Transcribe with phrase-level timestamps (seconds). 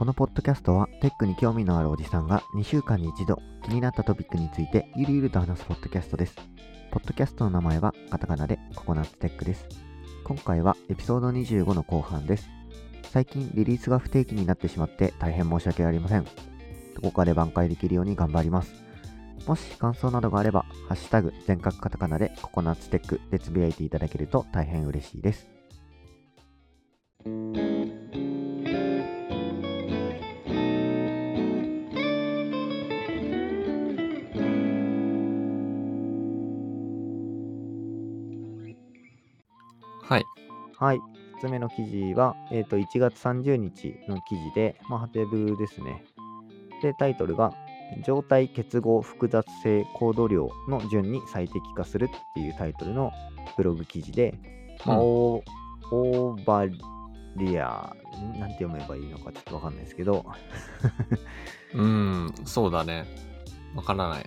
[0.00, 6.36] このポッドキャストはテックに興味のあるおじさんが2週間に一度気になったトピックについてゆるゆると話すポッドキャストです。
[6.90, 9.66] ポッドキャストの名前はカタカナでココナッツテックです。
[10.24, 12.48] 今回はエピソード25の後半です。
[13.10, 16.49] 最近リリースが不定期になってしまって大変申し訳ありません。
[17.02, 18.72] どこかで挽回できるように頑張ります。
[19.46, 25.48] もし感想などがあれば、ハッシュタグ全角カタカナでココナッツテックでつぶやいていただけると大変嬉しいです。
[40.02, 40.24] はい。
[40.76, 40.98] はい。
[41.38, 46.04] 1つ目の記事は、えっ、と、1月30日の記事で、まあ、ハテブですね。
[46.80, 47.52] で、タイトルが、
[48.04, 53.10] 状態結合複雑性コード量の順に最適化するっていうタイトルの
[53.56, 54.38] ブログ記事で、
[54.86, 55.42] まあうん
[55.92, 56.66] オーバ
[57.36, 57.94] リア、
[58.38, 60.24] なんて読めばいいのかちょっとわかんないですけど、
[61.74, 63.06] うーん、そうだね。
[63.74, 64.26] わからない。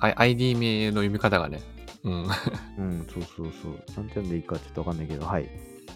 [0.00, 1.60] ID 名の読み方がね。
[2.04, 2.26] うん。
[2.78, 3.72] うん、そうそうそう。
[3.72, 5.48] なんて読んでいいかちょっとわかんないけど、はい。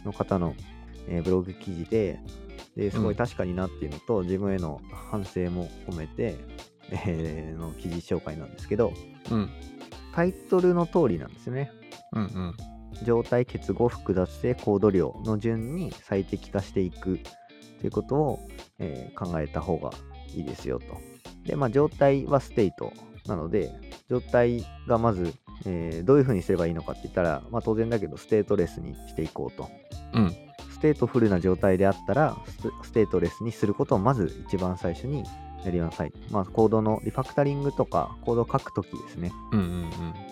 [0.05, 0.55] の方の、
[1.09, 2.20] えーブログ記事で、
[2.77, 6.37] ですごいうん確かになっていうのと、自分への反省も込めて、
[6.91, 8.92] えーの記事紹介なんですけど、
[9.31, 9.51] うん。
[10.15, 11.70] タイトルの通りなんですよね。
[12.12, 12.56] うんうん。
[13.05, 17.19] 状態結合複雑性コード量の順に最適化していく
[17.81, 19.91] ということを、えー考えた方が
[20.34, 20.87] いいですよと。
[21.45, 22.92] で、まあ、状態は state
[23.27, 23.70] なので、
[24.09, 25.33] 状態がまず、
[25.67, 29.69] えーどういうふうにすればいいのかって言ったら、まあ、当然だけど、 stateless にしていこうと。
[30.15, 30.52] うん。
[30.83, 32.36] stateful な状態であったら
[32.83, 35.22] stateless にすることをまず一番最初に
[35.64, 36.12] やりなさい。
[36.33, 39.30] まあ、コードのリファクタリングとか、コードを書くときですね。
[39.53, 39.91] うんうんうん。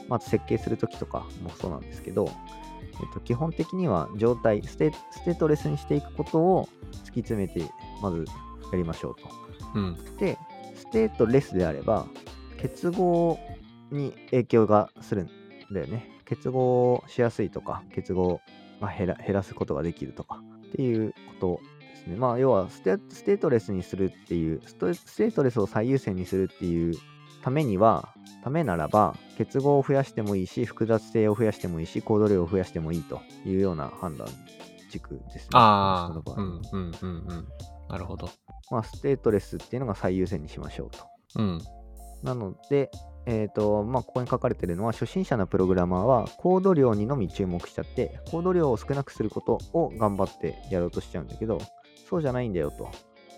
[0.08, 2.28] まず設計するときとかもそうなんですけど、
[3.00, 7.70] えっと、基本的には状態ステ、 stateless にしていくことを突き詰めて、
[8.02, 8.24] まず
[8.72, 9.28] やりましょうと。
[9.76, 10.16] うん。
[10.16, 10.36] で、
[10.74, 12.06] ステートレスであれば、
[12.58, 13.38] 結合
[13.92, 15.28] に影響がするん
[15.72, 16.10] だよね。
[16.24, 18.40] 結合しやすいとか、結合
[18.80, 22.16] が減ら減らすことができるとかっていうことですね。
[22.16, 26.94] まあ、要はステ、ステートレスにするっていうスト、ステートレスを最優先にするっていう
[27.42, 34.28] ためには、ためならば、結合を増やしてもいいし、複雑性を増やしてもいいし、コード量を増やしてもいいというような判断
[34.90, 35.48] 軸ですね。
[35.52, 37.48] ああ、その場合うんうんうんうん。
[37.88, 38.30] なるほど。
[38.70, 40.98] まあ、ステートレスっていうのが最優先にしましょうと。
[41.36, 41.60] うん。
[42.22, 42.90] なので、
[43.26, 51.58] えっ、と、まあ、ここに書かれてるのは、初心者のプログラマーは、コード量にのみ注目しちゃって、コード量を少なくすることを頑張ってやろうとしちゃうんだけど、
[52.08, 52.90] そうじゃないんだよと。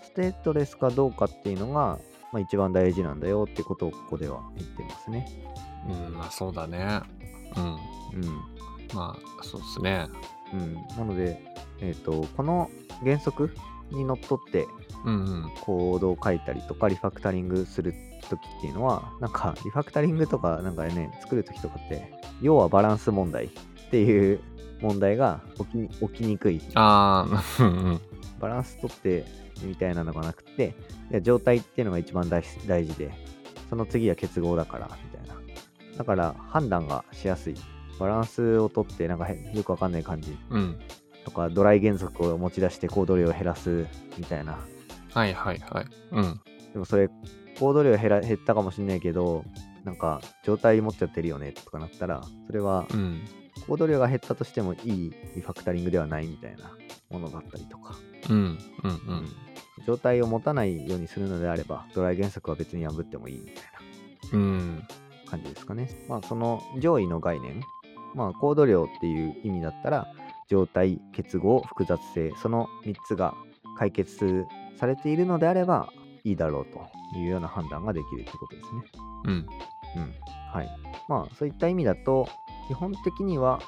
[0.03, 1.99] ステートレスかどうかっていうのが、
[2.31, 5.27] まあ、一番大事なんだよってことをここでは言ってますね。
[5.87, 7.01] うん、まあそうだね。
[7.55, 7.63] うん。
[7.63, 8.41] うん。
[8.93, 10.07] まあ、そうですね。
[10.53, 10.73] うん。
[10.97, 11.39] なので、
[11.81, 12.71] えっ、と、この
[13.03, 13.53] 原則
[13.91, 14.65] にのっとって、
[15.05, 15.17] うんう
[15.47, 15.51] ん。
[15.61, 23.49] コードを書いたりとかリファクタリングするときっていうのはなんかリファクタリングとかなんかね作るときとかって要はバランス問題っ
[23.91, 24.39] ていう
[24.81, 27.99] 問題が起きに起きにくいああ。
[28.39, 29.25] バランス取って
[29.63, 30.75] みたいなのがなくて
[31.11, 33.11] いや状態っていうのが一番大事大事で
[33.69, 35.41] その次は結合だからみたいな
[35.97, 37.55] だから判断がしやすい
[37.99, 40.79] バランスを取ってなんか変よくわかんない感じうん。
[41.23, 44.59] とかドライ原則を持ち出してコード量を減らすみたいな
[45.13, 45.85] はいはいはい。
[46.11, 46.41] うん。
[46.73, 47.07] でもそれ、
[47.59, 49.43] コード量減ら減ったかもしんないけど、
[49.83, 53.21] なんか状態持っちゃってるよねとかなったら、それはうん。
[53.67, 56.75] コード量が減ったとしてもいいリファクタリングではないみたいな
[57.09, 57.95] ものだったりとか、
[58.29, 58.35] うん。
[58.35, 58.57] うんう。
[58.83, 59.27] うん
[59.85, 63.55] 状態を持たないようにするのであれば、ドライ原則は別に破ってもいいみたい
[64.33, 64.77] うん。
[64.77, 64.85] な
[65.29, 65.89] 感じですかね。
[66.07, 67.61] まあその上位の概念、
[68.15, 70.07] まあコード量っていう意味だったら、
[70.47, 73.33] 状態、結合、複雑性、その3つが
[73.77, 74.45] 解決
[74.77, 75.89] されているのであれば
[76.23, 76.85] いいだろうと
[77.19, 78.81] いうような判断ができるってことですね。
[79.25, 79.31] うん。
[79.95, 80.13] うん。
[80.51, 80.69] はい。
[81.07, 82.27] まあ、そういった意味だと、
[82.67, 83.59] 基本的には、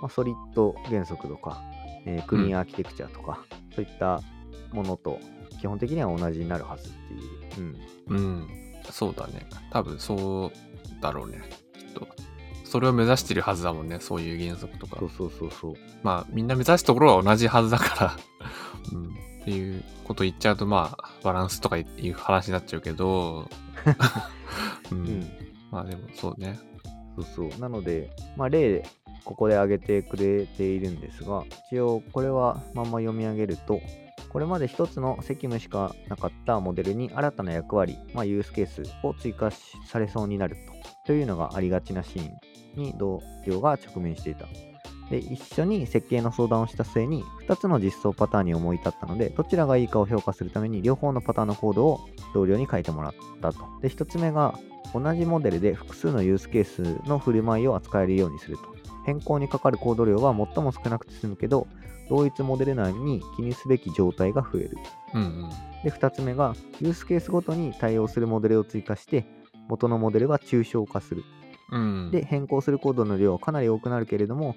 [0.00, 1.62] まあ、ソリッド原則とか、
[2.06, 4.20] えークリーンアーキテクチャとか、そういった
[4.72, 5.18] ものと
[5.60, 7.66] 基本的には同じになるはずっていう。
[8.08, 8.16] うん。
[8.16, 8.48] うん。
[8.90, 9.46] そうだね。
[9.70, 11.40] 多分そうだろうね。
[11.72, 12.06] きっと。
[12.64, 13.98] それを目指してるはずだもんね。
[14.00, 15.10] そういう原則とかそう。
[15.10, 15.74] そうそうそう。
[16.02, 18.16] まあ、みんな目指すところは同じはずだから、
[18.92, 19.08] うん。
[19.08, 23.48] っていうこと言っちゃうと、まあ、バランスとかいう話になっちゃうけど、
[24.92, 24.94] う。
[24.94, 25.30] うんん。
[25.70, 26.58] まあでもそうね。
[27.16, 27.60] そうそう。
[27.60, 28.84] なので、まあ、例、
[29.24, 33.80] ここで挙げてくれているんですが、一応これはまんま読み上げると、
[34.28, 39.50] これまで一つの責務しかなかったモデルに新たな役割、まあ、ユースケースを追加
[39.86, 40.72] されそうになると
[41.06, 42.30] というのがありがちなシー
[42.76, 44.46] ンに同僚が直面していた。
[45.10, 52.00] で、一緒に設計の相談をした末に、2つの実装パターンに思い立ったので、どちらがいいかを評価するために、両方のパターンのコードを
[52.32, 53.58] 同僚に書いてもらったと。
[53.82, 54.58] で、1つ目が、
[54.94, 58.62] 同じモデルで複数のユースケースの振る舞いを扱えるようにすると。
[59.04, 61.66] 変更にかかるコード量は最も少なくて済むけど、
[62.08, 64.78] 同一モデル内に気にすべき状態が増える。
[65.14, 65.50] うんうん。
[65.82, 69.26] で、2つ目が、ユースケースごとに対応するモデルを追加して、
[69.68, 71.24] 元のモデルが抽象化する。
[71.72, 72.10] うん。
[72.10, 74.54] で、変更するコードの量はかなり多くなるけれども、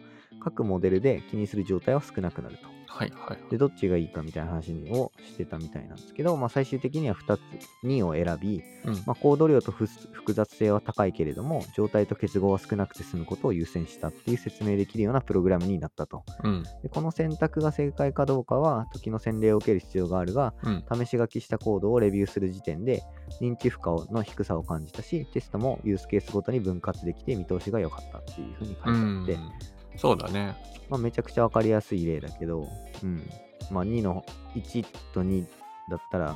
[0.48, 2.78] 各モデルで気にする状態は少なくなると。
[2.88, 3.52] はいはい。
[3.52, 7.40] で、どっちがいいかみたいな話をしてたみたいなんですけど、まあ、最終的には2つ、
[7.84, 8.94] 2を選び、うん。
[9.06, 16.24] まあ、コード量とふ複雑性は高いけれども、状態と結合は少なくて済むことを優先したっていう説明できるようなプログラムになったと。
[16.44, 16.64] うん。
[16.82, 20.84] でこの選択が正解かどうかは、時の洗礼を受ける必要があるが、うん。
[20.92, 23.04] 試し書きしたコードをレビューする時点で
[23.42, 30.56] 認知負荷の低さを感じたしテストもユースケースごとに分割できて見通しが良かったっていうふうに書いてあって、そうだね。
[30.90, 32.68] まあ、めちゃくちゃ分かりやすい例だけど、
[33.04, 33.30] うん
[33.72, 34.24] まあ、2の
[34.56, 35.46] 1と2
[35.90, 36.36] だったら、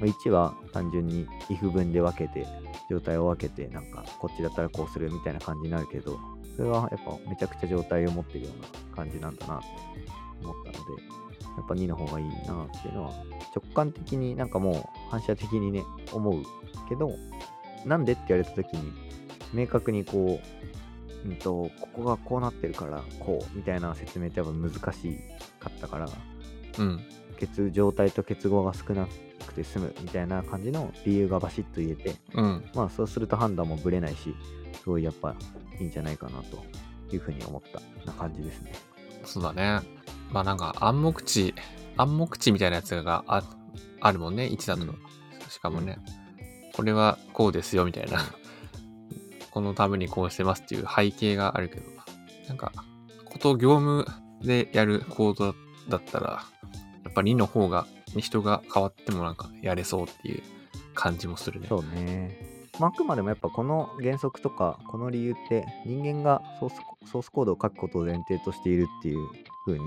[0.00, 2.46] ま、1は単純に if 分で分けて
[2.88, 6.18] 状態を分けてなんかこっちだったらこうするみたいな感じになるけど
[6.56, 8.60] それはやっぱめちゃくちゃ状態を持ってるよう
[8.90, 9.66] な感じなんだなって
[10.42, 11.02] 思ったので
[11.56, 13.12] やっぱ2の方がいいなっていうのは
[13.54, 16.42] 直感的になんかもう反射的にね思う
[16.88, 17.12] けど
[17.84, 18.92] なんでって言われた時に
[19.52, 20.69] 明確にこう、
[21.24, 24.78] うんと、ここがこうなってるからこうみたいな説明ってやっぱ難し
[25.58, 26.08] かったから
[26.78, 27.00] うん。
[27.38, 29.06] 結状態と結合が少な
[29.46, 32.64] くて済むみたいな感じの理由がバシッと言えてうん。
[32.74, 34.34] まあそうすると判断もぶれないし
[34.82, 35.34] すごいやっぱ
[35.78, 36.64] いいんじゃないかなと
[37.14, 38.72] いうふうに思ったな感じですね。
[39.24, 39.80] そうだね。
[40.30, 41.54] まあなんか暗黙知、
[41.96, 43.42] 暗黙知みたいなやつがあ
[44.00, 44.82] あるもんね、1だと。
[44.82, 44.98] うん
[45.50, 45.98] しかもね、
[46.74, 48.24] これはこうですよみたいな。
[49.50, 51.82] このためにこうしてますっていう背景があるけど、
[52.48, 52.72] なんか、
[53.24, 54.06] こと業務
[54.42, 55.54] でやるコード
[55.88, 56.44] だったら、
[57.04, 60.42] やっぱ2の方が、に人が変わってもなんかやれそうっていう
[60.94, 61.66] 感じもするね。
[61.68, 62.50] そうね。
[62.78, 66.80] まあ、あくまでもやっぱこの原則とかこの理由って人間がソース
[67.10, 69.28] ソースコードを書くことを前提としているっていう
[69.66, 69.84] 風に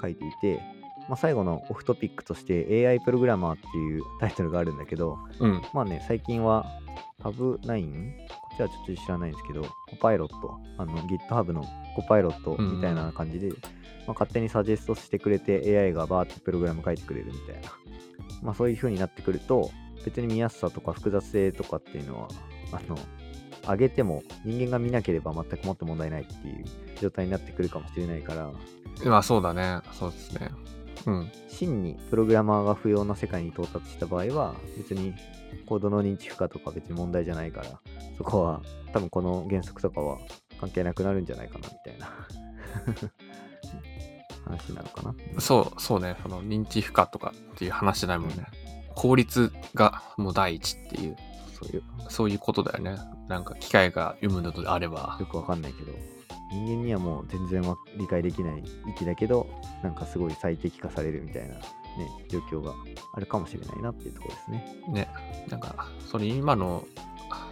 [0.00, 0.60] 書いていて、
[1.08, 5.62] まあ、最後のオフトピックとして AI プログラマーっていうタイトルがあるんだけど、うん。
[5.72, 6.66] まあね、最近は
[7.22, 8.16] Tab9?
[8.28, 11.64] こっちはちょっと知らないんですけど、コパイロット、あの GitHub の
[11.96, 13.54] コパイロットみたいな感じで、ま
[14.08, 17.70] あ、勝手にサジェストしてくれて AI がバーってプログラム書いてくれるみたいな。
[18.42, 19.70] まあそういう風になってくると、
[20.04, 22.28] 別に見やすさとか複雑性とかっていうのは、
[22.72, 22.98] あの、
[23.68, 26.64] 上げても人間が見なければ全くもって問題ないっていう
[27.00, 28.50] 状態になってくるかもしれないから、
[29.04, 29.80] まあそうだね。
[29.92, 30.50] そうですね。
[31.06, 31.30] うん。
[31.48, 35.14] 真にプログラマーが不要な世界に到達した場合は別に
[35.66, 37.80] コードの認知負荷とか別に問題じゃないから
[38.18, 38.62] そこは
[38.92, 40.18] 多分この原則とかは
[40.60, 42.10] 関係なくなるんじゃないかなみたいな
[44.44, 46.16] 話なのかなそう、そうね。
[46.22, 48.46] その認知負荷とかっていう話じゃないもんね。
[48.94, 51.16] 効率がもう第一っていう、
[51.52, 52.96] そういうそういうことだよね。
[53.28, 55.26] なんか機械が読むのであればよ。
[55.26, 55.92] くわかんないけど
[56.52, 59.46] 人間にはもう全然わ理解できない域だけど
[59.82, 61.62] なんかすごい最適化されるみたいなね
[62.28, 62.74] 状況が
[63.14, 65.08] あるかもしれないなっていうところですねね。
[65.48, 66.84] なんか、それ今の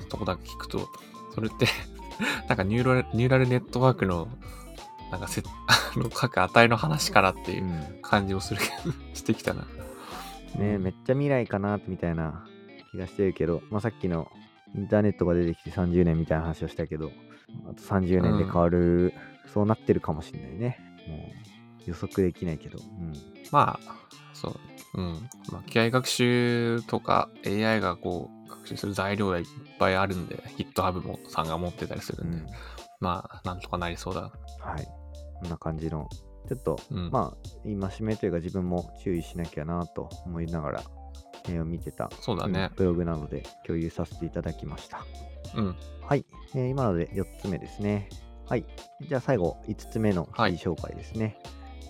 [0.09, 0.89] とこだけ聞くと、
[1.35, 1.67] それって、
[2.49, 4.29] なんかニューラルニューラルネットワークの、
[5.11, 9.67] なんかせ、 あの、各値の話からっていううん感じをするけど、 してきたな。
[10.57, 12.45] ねめっちゃ未来かなみたいな
[12.91, 14.29] 気がしてるけど、まあ、さっきの
[14.75, 17.13] インターネットが出てきて30年みたいな話をしたけど、
[17.69, 19.15] あと30年で変わる、
[19.53, 20.79] そうなってるかもしれないね。
[21.09, 22.79] もう予測できないけど。
[22.79, 23.13] うん。
[23.51, 23.95] まあ、
[24.33, 24.51] そ
[24.95, 25.01] う。
[25.01, 25.29] うん。
[25.51, 29.45] まあ、機械学習とか AI がこう、学習する材料がいっ
[29.79, 32.47] ぱいあるんで、GitHub もさんが持ってたりするんで、うん
[33.01, 34.31] まあ、なんとかなりそうだ。
[34.61, 34.87] はい。
[35.41, 36.09] こんな感じの、
[36.49, 37.11] ちょっと、うん。
[37.11, 40.83] まあ、戒めというか自分も注意しなきゃなと思いながら、
[41.49, 42.77] 絵を見てた、そうだねうん。
[42.77, 45.05] ブログなので共有させていただきました。
[45.57, 45.77] うん。
[46.03, 48.09] はい、えー今ので4つ目ですね。
[48.49, 48.65] はい。
[49.01, 51.39] じゃあ最後、5つ目の記事紹介ですね。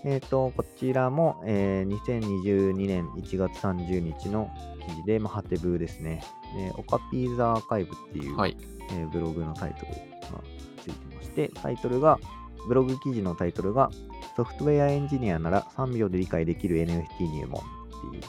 [0.03, 4.49] えっ、と、こちらも、えー2022年1月30日の
[4.87, 6.23] 記事で、まあ、ハテブーですね。
[6.57, 8.57] えーオカピーザーカイブっていう、はい。
[8.91, 9.97] えーブログのタイトルが
[10.83, 12.19] ついてまして、タイトルが、
[12.67, 13.89] ブログ記事のタイトルが、
[14.35, 17.63] ソフトウェアエンジニアなら3秒で理解できる NFT 入門っ
[18.11, 18.23] ていう、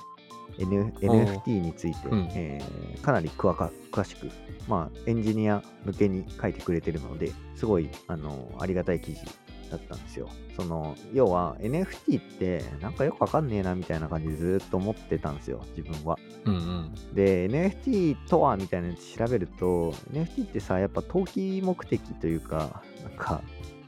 [0.59, 4.31] N、NFT について、うんえーかなり詳か詳しく、
[4.69, 9.23] まあ、エンジニア向けに書いてくれてるので、すごい、あのありがたい記事
[9.71, 10.29] だったんですよ。
[10.57, 16.19] その、要は NFT ってなんかよくわかんねえなみたいな感じでずっと思ってたんですよ、自分は。
[16.45, 16.95] うんうん。
[17.15, 23.43] で、NFT とはみたいなの調べると、NFT ってさ、やっぱ投機目的というか、なんか、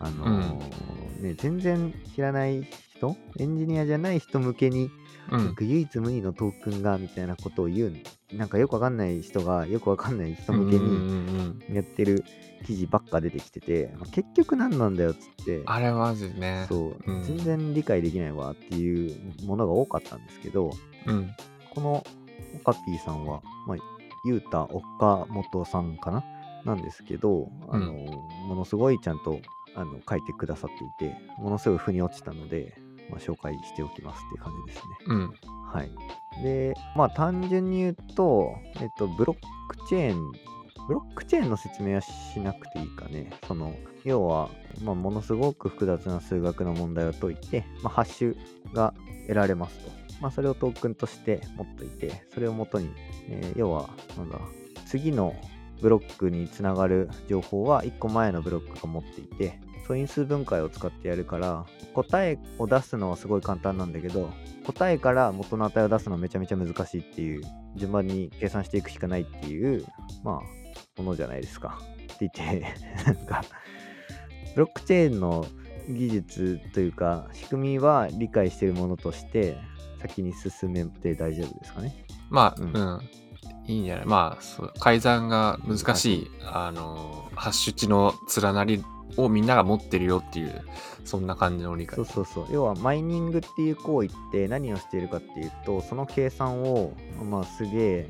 [0.05, 2.63] あのーね、全然知らない
[2.97, 4.91] 人、エンジニアじゃない人向けに、
[5.31, 5.57] うん。
[5.61, 11.75] 唯一無二のトークンがみたいなことを言う、なんかよくわかんない人がよくわかんない人向けにうんうんうん。
[11.75, 12.25] やってる
[12.67, 16.67] 記事ばっか出てきてて、まあ結局何なんだよっつって、あれマね。
[16.69, 20.71] そう、うん全然理解できないわっていうものが多かったんですけど、
[21.07, 21.31] うん。
[21.71, 22.05] この
[22.55, 23.77] オカピーさんは、まあ、
[24.27, 26.25] ゆうた岡本さんかな？
[26.65, 29.39] なんですけど、あの、ものすごいちゃんと
[29.75, 32.75] あの書いてくださっていて、ものすごい腑に落ちたので、
[33.11, 34.95] まあ、紹介しておきますっていう感じですね。
[35.07, 35.35] うん。
[35.73, 36.43] はい。
[36.43, 39.37] で、まあ単純に言うと、えっと、ブロッ
[39.69, 40.33] クチェーン、
[40.87, 43.31] ブロックチェーンの説明はしなくていいかね。
[43.47, 44.51] その、要は、
[44.83, 48.37] まあ、ものすごく複雑な数学の問題を解いて、まあ、ハッシュ
[48.75, 48.95] が
[49.27, 49.91] 得られますと。
[50.21, 52.91] まあ、それをトークンとして持っていて、それをもとに、
[53.29, 54.39] えー要は、なんだ、
[54.87, 55.35] 次の
[55.81, 64.31] ブロックにつながる情報は1個前のブロックが持っていて、素因数分解を使ってやるから、答えを出すのはすごい簡単なんだけど、
[64.67, 67.43] 答えから元の値を出すのはめちゃめちゃ難しいっていう、
[67.77, 69.85] 順番に計算していくしかないっていう、
[70.23, 71.81] まあ、ものじゃないですか。
[72.15, 72.75] って言って、
[73.05, 73.45] なんか、
[74.55, 75.47] ブロックチェーンの
[75.89, 79.57] 技術というか、仕組みは理解しているものとして、
[80.01, 82.05] 先に進めて大丈夫ですかね。
[82.31, 83.01] まあ、ううんん。
[83.67, 88.13] いいんじゃないまあ、改ざんが難しい、あの、ハッシュ値の
[88.43, 88.85] 連なり
[89.17, 90.63] をみんなが持ってるよっていう、
[91.05, 92.07] そんな感じの理解そう。
[92.07, 92.47] そうそう。
[92.51, 96.93] 要は、マイニングっていう行為って何をしているかっていうと、その計算を、
[97.23, 98.09] まあ、すげえ、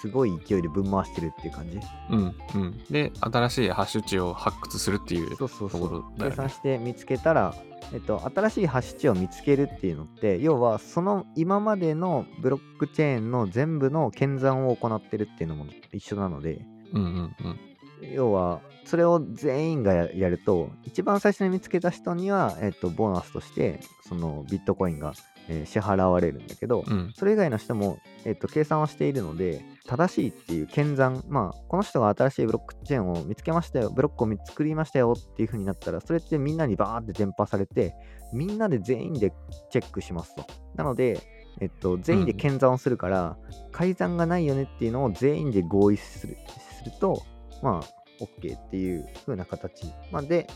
[0.00, 1.78] すごい勢いでぶん回してるっていう感じ。
[2.10, 2.84] うん、うん。
[2.90, 6.18] で、新しいハッシュ値を発掘するっていうそうそうそところう。
[6.18, 6.30] だよね。
[6.30, 7.54] 計算して見つけたら、
[7.92, 17.60] えっと、新しいハッシュ値を見つけるっていうのって、要はその今までのブロックチェーンの全部の検算を行ってるっていうのも一緒なので、うんうんうん。
[18.02, 25.12] 要はそれを全員がややると、一番最初に見つけた人には、えっと、ボーナスとして、そのビットコインが、
[25.48, 27.12] えー支払われるんだけど、うん。
[27.14, 37.94] それ以外の人も、えっと、計算をしているので、正しいっていう検算、まあ、この人が新しいブロックチェーンを見つけましたよ、ブロックを作りましたよっていう風になったら、それってみんなにバーって伝播されて、
[38.32, 39.32] みんなで全員で
[39.70, 40.46] チェックしますと。
[40.76, 41.20] なので、
[41.60, 43.36] えっと、全員で検算をするから、
[43.72, 46.36] 改ざんがないよねっていうのを全員で合意する
[46.78, 47.22] すると、
[47.62, 50.46] まあ、OK っていう風な形まで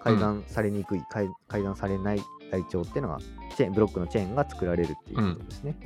[0.00, 3.18] 改ざんされにくい、改改ざんされない台帳っていうのが、
[3.56, 5.76] チェーンブロックのチェーンが作られるっていうことですね。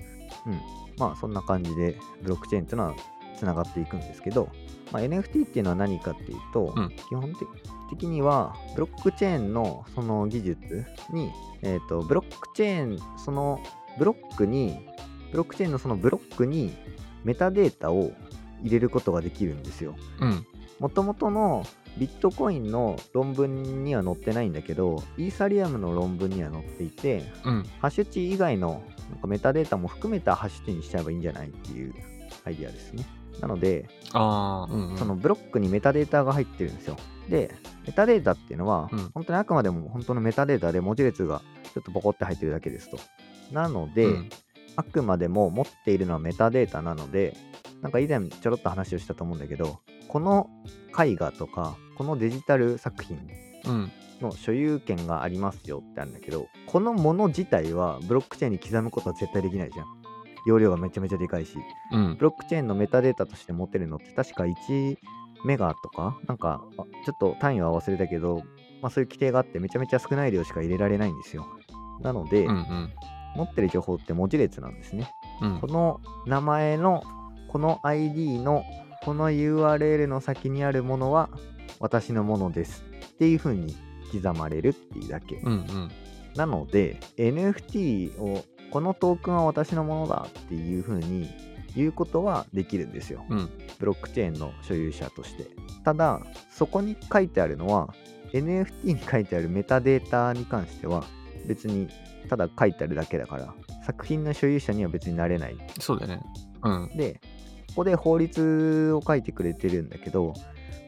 [0.47, 0.61] うん。
[0.99, 2.95] まあ、そんな感じで、ブロックチェーンっていうのは
[3.37, 4.49] つながっていくんですけど、
[4.93, 7.47] まあ、NFT っていうのは何かっていうと、うん基本的
[7.89, 11.31] 的には、ブロックチェーンのその技術に、
[11.63, 13.61] えっ、と、ブロックチェーン、その
[13.99, 14.89] ブロックに、
[15.31, 16.77] ブロックチェーンのそのブロックに
[17.25, 18.13] メタデータを
[18.63, 19.95] 入れることができるんですよ。
[20.21, 20.47] うん。
[20.79, 21.65] もともとの
[21.99, 27.63] ビットコインの論文には載ってないんだけど、イーサリアムの論文には載っていて、うん。
[27.81, 31.95] ハッシュ値以外のなんかメタデータも含めたハッシュ値にしちゃえばいいんじゃないっていう
[32.45, 33.05] アイディアですね。
[33.41, 34.99] なので、うん、うん。
[34.99, 36.97] そのブロックにメタデータが入ってるんですよ。
[37.31, 37.55] で、
[37.87, 41.41] メタデータっていうのは、うん本当にあくまでも本当のメタデータで文字列が
[41.75, 42.99] ちょっとボコって入ってるだけですと。
[43.53, 44.31] なので、うん
[44.77, 47.37] あくまでも持っているのはメタデータなので、
[47.83, 50.49] なんか以前ちょろっと話をしたと思うんだけど、この
[50.99, 53.19] 絵画とか、このデジタル作品
[53.67, 53.93] うん。
[54.21, 59.87] の所有権がありますよってあるんだけど、このもの自体はブロックチェーンに刻むことは絶対できないじゃん。
[60.47, 61.59] 容量がめちゃめちゃでかいし、
[61.93, 62.25] うんブ。
[62.25, 64.97] ロックチェーンのメタデータとして持てるのって確か1
[65.45, 68.43] メガとか、なんかあちょっと単位は忘れたけど、
[68.81, 71.47] まあそういう規定があってめちゃめちゃ少ない量しか入れられないんですよ。
[72.01, 72.93] なので、うんうん。
[73.37, 75.13] 持ってる情報って文字列なんですね。
[75.41, 77.03] うんこの名前の
[77.49, 78.65] この ID の
[79.05, 81.29] この URL の先にあるものは
[81.79, 83.77] 私のものですっていう風に
[84.13, 85.37] 刻まれるっていうだけ。
[85.37, 85.91] うんうん。
[86.35, 91.31] なので NFT をこのトークンは私のものだっていう風に
[91.75, 93.25] 言うことはできるんですよ。
[93.29, 93.51] うん。
[93.79, 95.47] ブロックチェーンの所有者として。
[95.85, 97.95] ただそこに書いてあるのは
[98.33, 101.05] NFT に書いてあるメタデータに関しては
[101.47, 101.89] 別に
[102.29, 106.23] ただ書いてあるだけだから作品の所有者には別になれないそうだよね。
[106.63, 106.97] うん。
[106.97, 107.21] で、
[107.69, 110.35] ここで法律を書いてくれてるんだけど、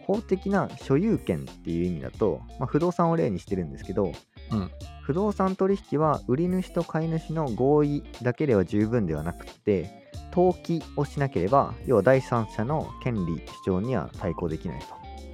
[0.06, 4.12] 法的な所有権っていう意味だと、まあ、不動産を例にしてるんですけど、
[4.50, 4.70] うん
[5.08, 14.86] 不動産取引は売り主と買い主の合意だけでは十分ではなくって、登記をしなければ、要は第三者の権利主張には対抗できないと。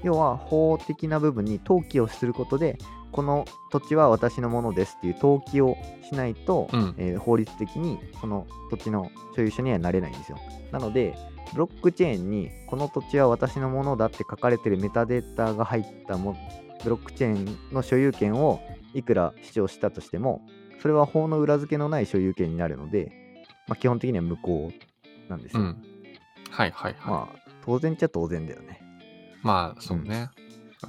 [0.04, 2.78] 要は法的な部分に登記をすることで、
[3.14, 10.38] この土地は私のものですっていう登記をしないと、うんえー法律的にその土地の所有者にはなれないんですよ。
[10.73, 11.16] なので、
[11.52, 16.37] ブロックチェーンにこの土地は私のものだって書かれてるメタデータが入ったも
[16.83, 18.61] ブロックチェーンの所有権を
[18.94, 20.42] いくら主張したとしても、
[20.83, 23.12] それは法の裏付けのない所有権になるので、
[23.68, 24.73] まあ、基本的には無効
[25.28, 25.62] なんですよ。
[25.62, 25.83] うん。
[26.50, 27.11] はいはいはい。
[27.11, 28.80] まあ、当然っちゃ当然だよね。
[29.42, 30.30] まあ、そうね。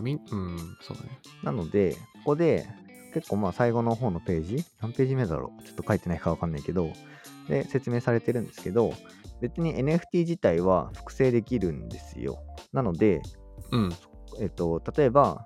[0.01, 1.20] みんうん、そうね。
[1.44, 2.67] なので、ここで
[3.13, 6.91] 結構まあ最後の方のページ、何ページ目だろうちょっと書いてないかわかんないけど、
[7.48, 8.94] で、説明されてるんですけど、
[9.41, 12.39] 別に NFT 自体は複製できるんですよ。
[12.74, 13.22] なので、
[13.72, 13.89] うん。
[14.41, 15.46] えっと、例えば、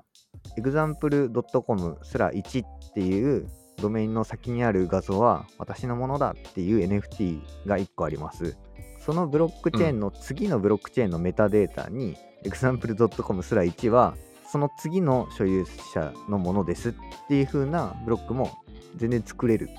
[0.57, 3.49] example.com すら1っていう
[3.81, 8.57] ドメインの先にある画像は私のものだっていう NFT が1個あります。
[8.99, 14.15] そのブロックチェーンの次のブロックチェーンのメタデータに、example.com すら1は
[14.51, 16.93] その次の所有者のものですっ
[17.27, 18.51] ていう風なブロックも
[18.95, 19.75] 全然作れるってい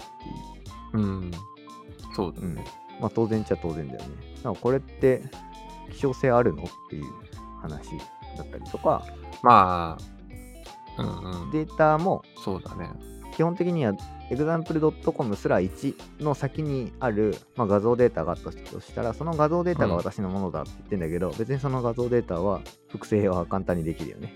[0.95, 0.99] う。
[0.99, 1.31] うん。
[2.15, 2.65] そうだうんね。
[3.01, 4.07] まあ当然っちゃ当然だよね。
[4.45, 5.23] なんかこれって
[5.93, 7.05] 希少性あるのっていう
[7.61, 7.91] 話
[8.37, 9.05] だったりとか、
[9.43, 9.99] ま
[10.99, 11.51] あ、うんうん。
[11.51, 12.91] データもそうだね。
[13.41, 13.95] 基本的には
[14.29, 24.35] example.com すら1の先にある、まあ、画像データがあったとしたらその画像データが私のものだって言ってんだけど、別にその画像データは複製は簡単にできるよね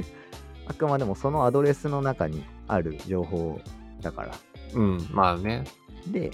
[0.66, 3.60] あくまでもそのアドレスの中にある情報
[4.00, 4.32] だから
[4.72, 5.64] うん、まあね。
[6.10, 6.30] で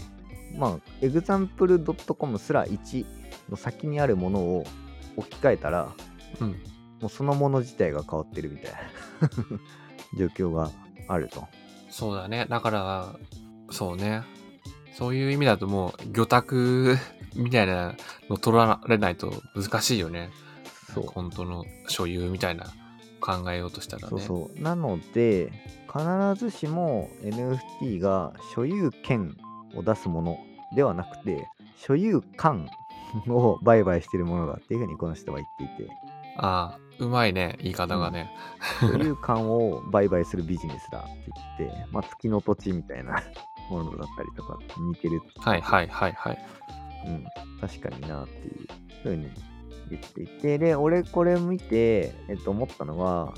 [0.57, 3.05] まあ example.com すら1
[3.51, 4.65] の先にあるものを
[5.17, 5.89] 置き換えたら
[6.41, 6.51] うん。
[7.01, 8.79] もうそのもの自体が変わってるみたいな
[10.17, 10.71] 状況が
[11.09, 11.49] あると
[11.97, 12.45] そうだね。
[12.51, 13.17] だから、
[13.71, 14.23] そうね。
[14.93, 16.99] そういう意味だともう、魚拓
[17.35, 17.95] みたいな
[18.29, 20.29] の取られないと難しいよね。
[20.93, 22.67] そう本当の所有みたいな
[23.21, 24.09] 考えようとしたらね。
[24.11, 24.61] そうそう。
[24.61, 25.51] なので、
[25.91, 26.05] 必
[26.39, 29.35] ずしも NFT が所有権
[29.75, 30.39] を出すもの
[30.75, 31.49] ではなくて、
[31.79, 32.69] 所有感
[33.27, 35.91] を売買しているものだっていうふうにこの人は言っていて、
[36.37, 38.31] ああ、うまいね、言い方がね。
[38.81, 43.23] 所有感を売買するビジネスだって言って、 まあ、月の土地みたいな
[43.71, 45.21] ものだったりとか似てる。
[45.37, 46.47] はいはいはいはい。
[47.07, 47.25] うん、
[47.61, 48.67] 確かになっていう
[49.03, 49.29] ふうに
[49.91, 53.33] 言っていて、で、俺これ見て、えっと、思ったのは、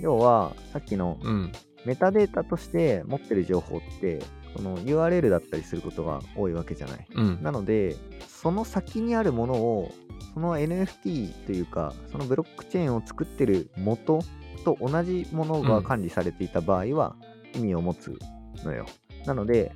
[0.00, 1.52] 要は、さっきのうん。
[1.84, 4.20] メタデータとして持ってる情報って
[4.56, 7.06] その URL だったりすることが多いわけじゃない。
[7.14, 7.42] うん。
[7.42, 9.92] なのでその先にあるものを
[10.34, 14.20] その NFT というかそのブロックチェーンを作ってる元
[14.64, 17.14] と同じものが管理されていた場合は
[17.54, 18.18] 意味を持つ
[18.64, 18.86] のよ。
[19.26, 19.72] なので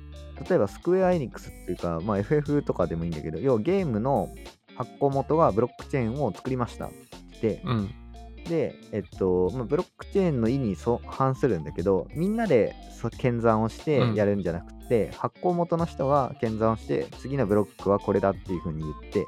[0.47, 4.29] 例えばスクエア・エニックスっていうか、まあ、FF とかでもいいんだけど要はゲームの
[4.75, 6.91] 発行元がブロックチェーンを作りましたっ
[7.41, 7.93] てうん。
[8.49, 19.25] で、えっと、まあ、ブロックチェーンの意にそ反するんだけど、みんなでそ検算をしてうんやるんじゃなくて、発行元の人が検算をして、次のブロックはこれだっていうふうに言って、で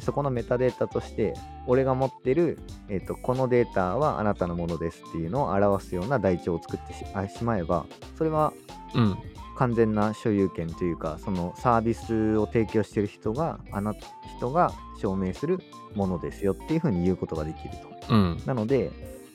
[0.00, 1.34] そこのメタデータとして、
[1.66, 8.52] 俺が持ってる、えっと、このデータはあなたのものですっていうのを表すような台帳を作ってしまえば、それは
[8.94, 9.18] うん。
[9.54, 13.94] 完全な所有権というか、そのサービスを提供してる人が、あな
[14.36, 15.60] 人が証明する
[15.94, 17.70] ものですよっていうふうに言うことができる
[18.08, 18.14] と。
[18.14, 18.42] うん。
[18.46, 18.90] なので、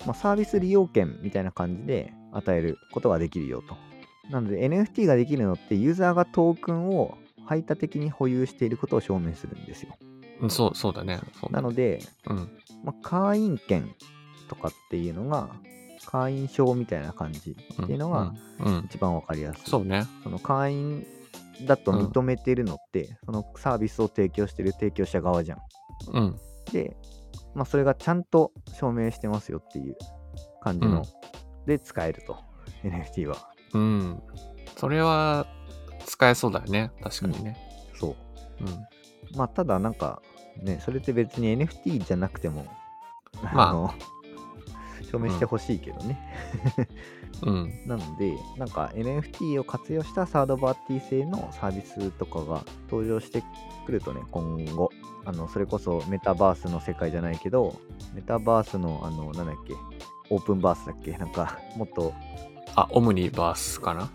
[0.06, 3.76] まあ、サービス利用権みたいな感じで与えることができるよと。
[4.32, 9.96] なので NFT ができるのってユーザーがトークンを排他的に保有していることを証明するんですよ。
[10.42, 11.20] うんそう、そうだね。
[11.50, 12.38] なので、うん。
[12.84, 13.94] まあ、会員権
[14.48, 15.50] とかっていうのが
[16.06, 18.86] 会員証みたいな感じっていうのがうん、うん。
[18.86, 19.70] 一番わかりやすい。
[19.70, 20.06] そうね。
[20.24, 21.06] その会員
[21.66, 25.60] だと認めているのって、そのサービスを提供している提供者側じゃん。
[26.14, 26.36] うん。
[26.72, 26.96] で、
[27.56, 29.98] まあ、それがちゃんと証明してますよっていう
[30.62, 31.04] 感じの、うん
[31.68, 32.38] で使えると
[32.84, 34.22] NFT はうん。
[34.78, 35.46] それは
[36.06, 36.92] 使えそうだよね。
[37.04, 37.58] 確かにね。
[38.00, 38.16] そう
[38.62, 39.38] うん。
[39.38, 40.22] まあただなんか
[40.64, 42.66] ねそれって別に NFT じゃなくても
[43.54, 43.70] まあ。
[43.70, 43.94] あの
[45.10, 46.20] 証明してほしいけどね、
[47.44, 47.74] うん。
[47.88, 53.42] なのでなんか NFT を活用したサードバーティー製のサービスとかが登場して
[53.86, 54.90] くるとね今後。
[55.26, 57.76] あのそれこそメタバースの世界じゃないけど
[58.14, 59.74] メタバースのあのなんだっけ
[60.30, 61.18] オープンバースだっけ？
[61.18, 62.14] なんかもっと
[62.76, 64.10] あ、オムニバースかな？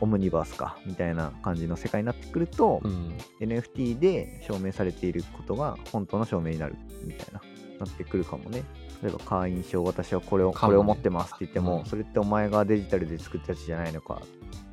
[0.00, 3.16] オムニバースかみたいな感じの世界になってくると、うん。
[3.40, 7.40] NFT で証明されていることが本当の証明になるみたいな
[7.78, 8.64] なってくるかもね。
[9.02, 10.54] 例えば会員証私はこれを、ね。
[10.58, 11.84] これを持ってますって言っても、うん。
[11.84, 14.22] それってお前がデジタルで作ったやつじゃないのか。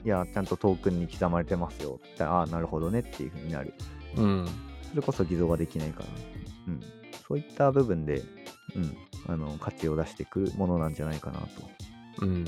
[0.06, 3.74] いやちゃんとトークンに刻まれてますよって言ったらああなるほどねっていう風になる。
[4.18, 4.46] うん。
[4.90, 6.06] それこそ偽造ができないから、
[6.68, 6.82] うん、
[7.28, 8.22] そういった部分で、
[8.76, 11.48] うん、あの価値を出してくるものなんじゃないかなと。
[12.22, 12.46] うん。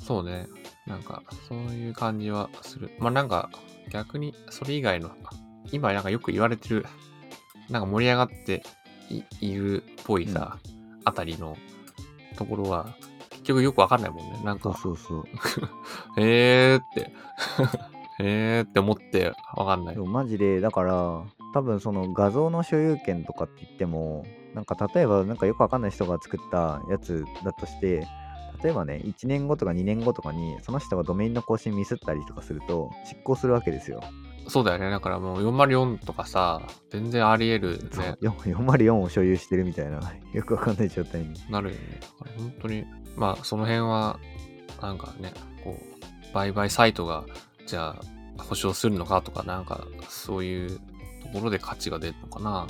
[0.00, 0.46] そうね。
[0.86, 2.90] なんか、そういう感じはする。
[2.98, 3.50] まあなんか、
[3.90, 5.10] 逆に、それ以外の、
[5.72, 6.86] 今なんかよく言われてる、
[7.68, 8.62] なんか盛り上がって
[9.10, 10.58] いいるっぽいさ、
[11.04, 11.56] あたりの
[12.36, 12.94] ところは、
[13.30, 14.40] 結局よくわかんないもんね。
[14.44, 15.24] なんそうか、そうそう。
[16.20, 17.12] へーって、
[18.20, 21.22] へーって思ってわかんないマジで、だから、
[21.54, 28.06] 多分その画像の所有権とかって言っても、なんか例えばなんかよくわかんない人が作ったやつだとして、
[28.62, 34.02] 例えばね、1年後とか2年後とかに、その人がドメインの更新ミスったりとかすると、執行するわけですよ。
[34.48, 34.90] そうだよね。
[34.90, 38.16] だからもう404とかさ、全然あり得るね。
[38.22, 40.00] 4 404を所有してるみたいな、
[40.32, 41.34] よくわかんない状態に。
[41.50, 42.00] なるよね。
[42.00, 42.84] だから本当に、
[43.16, 44.18] まあその辺は、
[44.80, 47.24] なんかね、こう、売買サイトが、
[47.66, 47.96] じゃ
[48.38, 50.78] あ、保証するのかとか、なんか、そういう
[51.22, 52.66] ところで価値が出るのかな。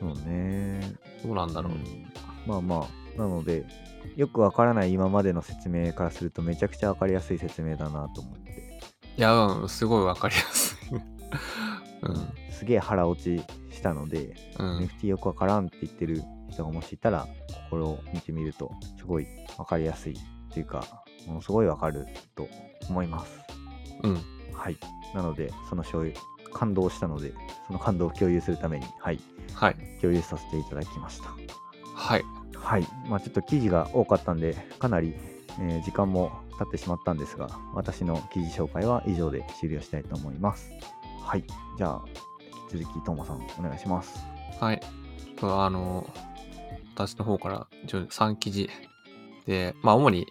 [0.00, 0.80] そうね。
[1.24, 1.72] どうなんだろう。
[1.72, 2.06] うん
[2.46, 3.66] まあまあ、なので、
[4.16, 8.80] よくわからない今までの説明からすると、めちゃくちゃわかりやすい説明だなと思って。
[9.16, 10.94] いや、うん、すごいわかりやすい。
[12.02, 12.32] うん。
[12.50, 14.78] すげえ腹落ちしたので、うん。
[14.78, 17.26] NFT よくわからんって言ってる人がもしいたら、
[17.70, 20.16] これを見てみると、すごいわかりやすいっ
[20.52, 20.84] ていうか、
[21.26, 22.48] ものすごいわかると
[22.88, 23.38] 思います。
[24.02, 24.20] うん。
[24.52, 24.76] はい。
[25.14, 26.18] なので、その醤油、
[26.52, 27.32] 感動したので、
[27.66, 29.20] その感動を共有するために、はい、
[29.54, 29.76] はい。
[30.00, 31.28] 共有させていただきました。
[31.94, 32.22] はい。
[32.62, 32.86] はい。
[33.08, 35.14] まあちょっと記事が多かったんで、かなり、
[35.60, 40.70] えー時間も経ってしまったんですが、私の記事紹介は以上で終了したいと思います。
[41.22, 41.44] はい。
[41.76, 42.04] じゃあ、
[42.72, 44.18] 引き続き、トーマさん、お願いします。
[44.60, 44.80] はい。
[45.42, 46.08] あの、
[46.94, 48.68] 私の方から一応3記事
[49.46, 50.26] で、まあ主に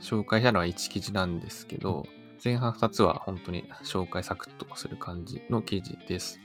[0.00, 2.06] 紹介したのは1記事なんですけど、
[2.44, 6.38] 前半2つは本当に紹介サクッとする感じの記事です。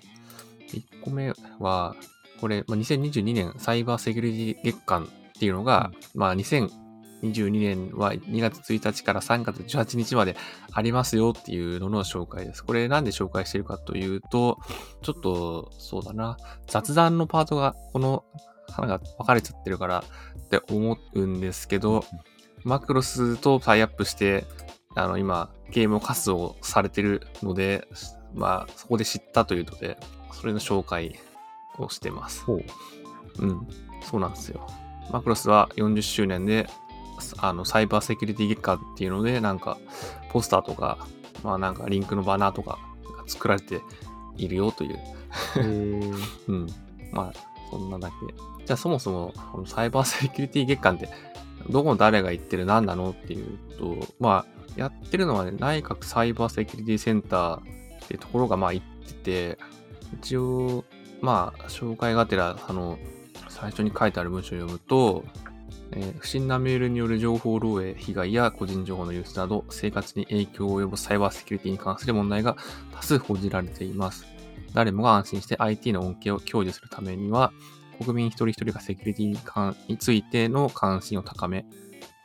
[0.69, 1.95] 1個目は、
[2.41, 5.07] これ、まあ、2022年サイバーセキュリティ月間っ
[5.39, 10.35] ていうのが、まあ2022年は2月1日から3月18日まで
[10.73, 12.65] ありますよっていうのの紹介です。
[12.65, 14.57] これなんで紹介してるかというと、
[15.03, 18.25] ちょっと、そうだな、雑談のパートが、この
[18.67, 20.03] 花が分かれちゃってるから
[20.39, 22.03] って思うんですけど、
[22.63, 24.45] マクロスとタイアップして、
[24.95, 27.87] あの、今、ゲームを活動されてるので、
[28.33, 29.97] まあ、そこで知ったというので、
[30.33, 31.19] それの紹介
[31.77, 32.43] をしてます。
[32.43, 32.63] ほう。
[33.39, 33.67] うん、
[34.03, 34.67] そうなんですよ。
[35.11, 36.67] マクロスは40周年で、
[37.37, 39.77] あの、サイバーセキュリティ月間っていうので、なんか、
[40.31, 41.07] ポスターとか、
[41.43, 42.79] まあなんかリンクのバナーとか
[43.17, 43.81] が作られて
[44.37, 44.99] いるよという
[45.57, 46.15] えー、
[46.47, 46.67] うん。
[47.11, 48.65] まあ、そんなだけ。
[48.65, 51.09] じゃあそもそも、このサイバーセキュリティ月間って、
[51.69, 57.61] どこの誰が言ってる何なのっていうと、まあ、やってるのはね、内閣サイバーセキュリティセンターっ
[58.07, 59.57] てところがまあ言ってて、
[60.19, 60.83] 一応、
[61.21, 62.97] まあ、紹介がてら、あの、
[63.49, 65.23] 最初に書いてある文章を読むと、
[65.93, 72.55] えー不審なメールによる情報漏洩、被害や個人情報の流出など、生活に影響を及ぼすサイバーセキュリティに関する問題が
[72.93, 74.25] 多数報じられています。
[74.73, 77.51] 誰もが安心して IT の恩恵を享受するためには、
[77.99, 81.65] 国民一人一人がセキュリティに関についての関心を高め、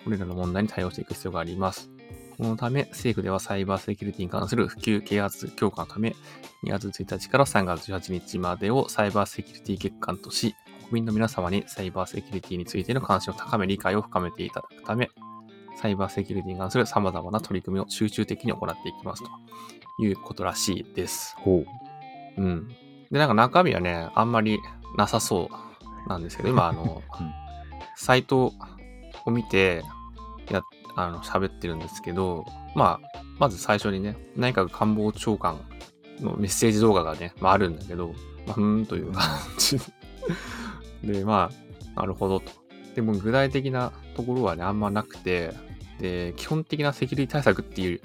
[0.05, 1.96] これらの問題に対応していく必要があります。
[2.37, 6.15] このため、政府ではサイバーセキュリティに関する普及啓発強化のため、
[6.65, 10.55] 2月1日から3月18日までをサイバーセキュリティ月間とし、
[10.89, 15.11] 国民の皆様にサイバーセキュリティについての関心を高め、理解を深めていただくため、
[15.81, 19.31] サイバーセキュリティに関する様々な取り組みを集中的に行っていきますと
[20.03, 21.35] いうことらしいです。
[21.39, 21.65] ほ
[22.37, 22.41] う。
[22.41, 22.69] うん。
[23.11, 24.59] で、なんか中身はね、あんまり
[24.97, 25.49] なさそ
[26.07, 27.03] うなんですけど、今、あの、
[27.97, 28.53] サイト
[29.25, 29.83] を見て、
[30.51, 30.63] やっ、
[30.97, 35.61] あの、喋ってるんですけど、まあ、まず最初にね、内閣官房長官
[36.21, 38.09] のメッセージ動画がね、まああるんだけど、
[38.47, 39.23] まあ、ふーんという感
[39.59, 39.79] じ
[41.03, 41.13] で。
[41.19, 41.51] で、ま
[41.95, 42.51] あ、なるほどと。
[42.95, 45.53] でも具体的なところはね、あんまなくて、
[46.01, 48.01] で、基本的なセキュリティ対策っていう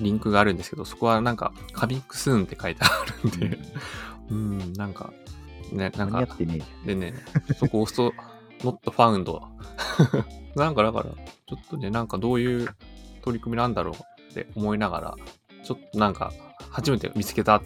[0.00, 2.88] リンクがあるんですけど、そこはなんか、カミックスーンって書いてあ
[3.22, 3.58] るんで、
[4.30, 5.12] うん、なんか、
[5.70, 6.26] ね、なんか
[6.84, 7.14] でね、
[7.56, 8.12] そこを押すと、
[8.62, 9.40] not found。
[10.56, 12.68] なんかだから、ちょっとね、なんかどういう
[13.22, 13.94] 取り組みなんだろう
[14.30, 15.16] って思いながら、
[15.64, 16.32] ちょっとなんか、
[16.70, 17.62] 初めて見つけた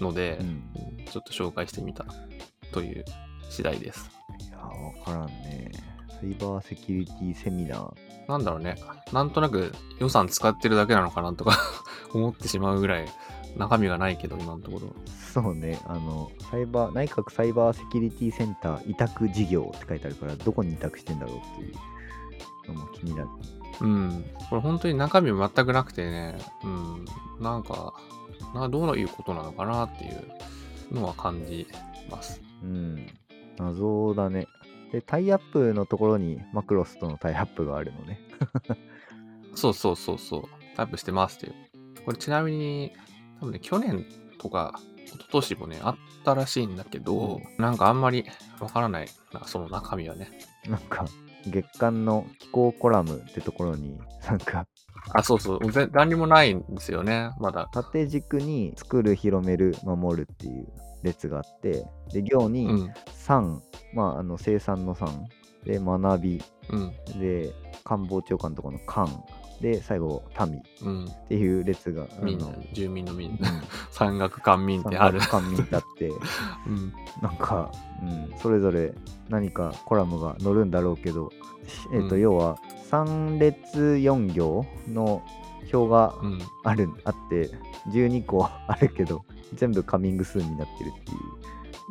[0.00, 0.38] ので。
[0.40, 2.06] うんちょっと紹介してみた
[2.72, 3.04] という
[3.50, 4.10] 次第です。
[4.48, 5.70] いや、わからんね。
[6.08, 7.94] サイバーセキュリティセミナー。
[8.28, 8.76] なんだろうね、
[9.12, 11.58] なんとなく予算使ってるだけなのかなとか
[12.14, 13.08] 思ってしまうぐらい
[13.56, 14.94] 中身がないけど、今のところ。
[15.32, 23.28] そうね、あの、サイバー、内閣サイバーセキュリティセンター委託事業って書いてあるから、どこに委託してんだろうっていうのも気になる。
[23.80, 24.24] うん。
[24.48, 27.04] これ本当に中身全くなくてね、うん。
[27.40, 27.94] なんか、
[28.54, 31.66] などういうことなのかなっていうのは感じ
[32.10, 32.40] ます。
[32.62, 33.06] うん。
[33.58, 34.46] 謎だね。
[34.92, 38.20] で、タイアップのところにマクロスとのタイアップがあるのね。
[39.54, 40.44] そうそうそうそう。
[40.76, 41.54] タイプしてますっていう。
[42.04, 42.92] これちなみに、
[43.42, 44.06] 多分ね、去年
[44.38, 48.24] とか、一昨年もね、あったらしいんだけど、なんかあんまり
[48.60, 50.30] わからないな、その中身はね。
[50.68, 51.06] なんか、
[51.48, 54.68] 月間の気候コラムってところに、なんか、
[55.12, 55.72] あ、そうそう。
[55.72, 57.68] ぜ何にもないんですよね、まだ。
[57.72, 60.68] 縦軸に作る、広める、守るっていう
[61.02, 62.94] 列があって、で、行うにん。
[63.12, 63.60] 産、
[63.92, 65.26] まあ、あの生産の産、
[65.64, 66.92] で、学び、うん。
[67.20, 67.52] で、
[67.82, 69.08] 官房長官のところの官、
[69.62, 71.08] で、最後、民っうん。
[71.28, 73.38] ていう列が、民あの、住民の民うん。
[73.92, 75.20] 山岳官民ってある。
[75.20, 76.08] 官民ってあって、
[76.66, 76.92] うん。
[77.22, 77.70] なんか、
[78.02, 78.92] うん、それぞれ
[79.28, 81.30] 何かコラムが載るんだろうけど、
[81.66, 82.58] しえっ、と、うん要は
[82.90, 85.22] 3列4行の
[85.72, 86.38] 表がうん。
[86.64, 87.48] ある、あって、
[87.90, 91.14] 12個あるけど、全部カミング数になってるってい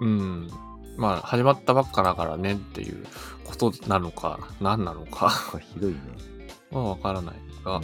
[0.01, 0.05] う。
[0.05, 0.49] うん。
[0.97, 3.05] まあ、始まったばっかだからねっていう
[3.45, 5.29] ことなのか、何なのか、
[5.73, 5.99] ひどいね。
[6.71, 7.84] まあわからないが、うん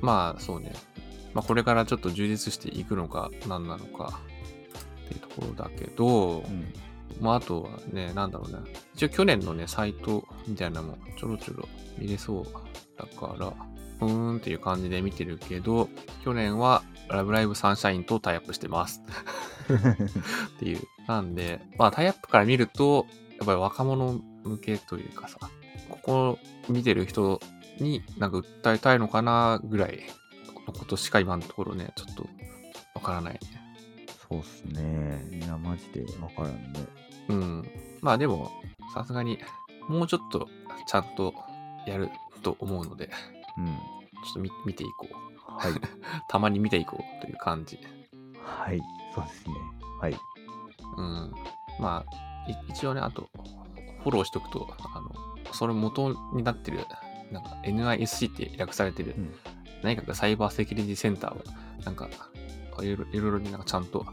[0.00, 0.72] まあそうね。
[1.34, 4.20] まあこれからちょっと充実していくのか何なのか
[5.04, 6.72] っていうところだけど、うん
[7.20, 8.62] まああとはね、なんだろうな。
[8.94, 12.44] 一応去年のね、サイトみたいなのもちょろちょろ見れそう
[12.96, 13.52] だから、
[13.98, 15.88] ふーんっていう感じで見てるけど、
[16.24, 19.02] 去年はラブライブサンシャインとタイアップしてます
[20.56, 20.80] っていう。
[21.06, 23.06] なんで、まあタイアップから見ると、
[23.38, 25.38] やっぱり若者向けというかさ、
[25.88, 27.40] ここ見てる人
[27.80, 30.00] になんか訴えたいのかなぐらい
[30.66, 32.26] のことしか今のところね、ちょっと
[32.94, 33.40] わからないね。
[34.28, 35.20] そうっすね。
[35.32, 36.86] いや、マジでわからんね。
[37.28, 37.70] うん。
[38.00, 38.50] まあでも、
[38.94, 39.38] さすがに
[39.88, 40.48] もうちょっと
[40.86, 41.34] ちゃんと
[41.86, 42.10] やる
[42.42, 43.10] と思うので、ち
[43.58, 43.66] うん。
[43.66, 45.14] ょっと見見ていこう。
[45.52, 45.72] はい。
[46.28, 47.78] たまに見ていこうという感じ。
[48.42, 48.80] はい。
[49.14, 49.54] そうですね。
[50.00, 50.16] はい。
[50.96, 51.32] うん。
[51.80, 53.28] まあ、い一応ね、あと、
[54.02, 55.10] フォローしとくと、あの、
[55.52, 56.84] それ元になってる、
[57.30, 59.34] なんか NISC って略されてる、うん
[59.82, 61.42] 内閣サイバーセキュリティセンターは、
[61.84, 62.08] なんか、
[62.80, 64.06] いろいろいろいろになんかちゃんと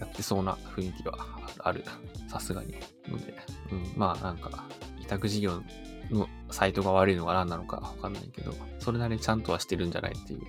[0.00, 1.14] やってそうな雰囲気は
[1.58, 1.84] ある。
[2.28, 2.74] さすがに。
[3.08, 3.34] ので、
[3.72, 4.64] うん、まあなんか、
[5.00, 5.62] 委託事業
[6.10, 10.40] のサイトが悪いのが何なのかわかんないけど、それなりにちゃんとはしてるんじゃないっていう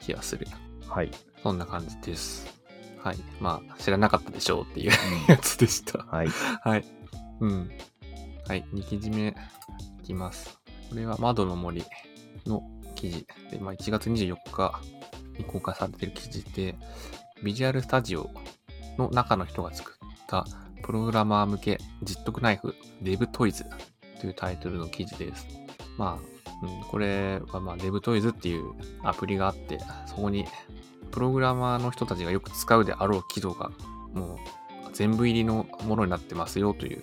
[0.00, 0.46] 気がする。
[0.88, 1.10] はい。
[1.42, 2.46] そんな感じです。
[2.98, 3.16] はい。
[3.40, 4.92] まあ、知らなかったでしょうっていう
[5.28, 5.98] やつでした。
[6.04, 6.28] はい。
[6.28, 6.84] はい。
[7.40, 7.70] うん。
[8.46, 8.64] はい。
[8.72, 9.28] 2記事目
[10.02, 10.63] いきます。
[10.94, 11.82] これは窓の森
[12.46, 12.62] の
[12.94, 14.80] 記事で、まあ、1月24日
[15.36, 16.76] に公開されている記事で、
[17.42, 18.30] ビジュアルスタジオ
[18.96, 20.46] の中の人が作った
[20.84, 23.64] プログラマー向け実得ナイフ DevToys
[24.20, 25.48] というタイトルの記事です。
[25.98, 28.70] まあ、うん、これはまあ DevToys っていう
[29.02, 30.46] アプリがあって、そこに
[31.10, 33.72] プログラマーの人たちがよく使うであろう機能が
[34.12, 34.38] もう
[34.92, 37.02] 全部入りのものになってますよという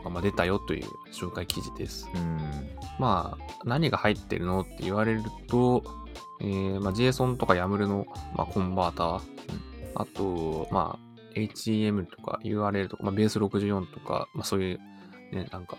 [0.00, 2.08] のがまあ出たよという紹介記事です。
[2.14, 2.38] うん。
[2.98, 5.82] まあ、何が入ってるのって言われると、
[6.40, 9.20] えーまあ、JSON とか YAML の、まあ、コンバーター、
[9.94, 14.78] あと、まあ、HTML とか URL とか、まあ、ベース64とか、まあ、そういう、
[15.32, 15.76] ね、なんか、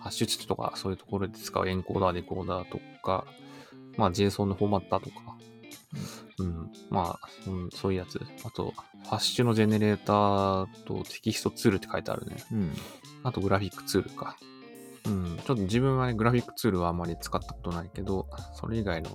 [0.00, 3.26] ハッシュ値とか、そういうところで使うエンコーダー、デコーダーとか、
[3.96, 5.36] まあ、JSON のフォーマッターとか、
[6.38, 8.20] うん、まあ、うん、そういうやつ。
[8.44, 8.74] あと、
[9.06, 12.36] ハッシュのジェネレーターとテキストツールって書いてあるね。
[12.52, 12.72] うん。
[13.26, 14.36] あとグラフィックツールか。
[15.06, 15.36] うん。
[15.44, 19.10] ちょっと自分はね、グラフィックツールはあんまり使ったことないけど、それ以外の、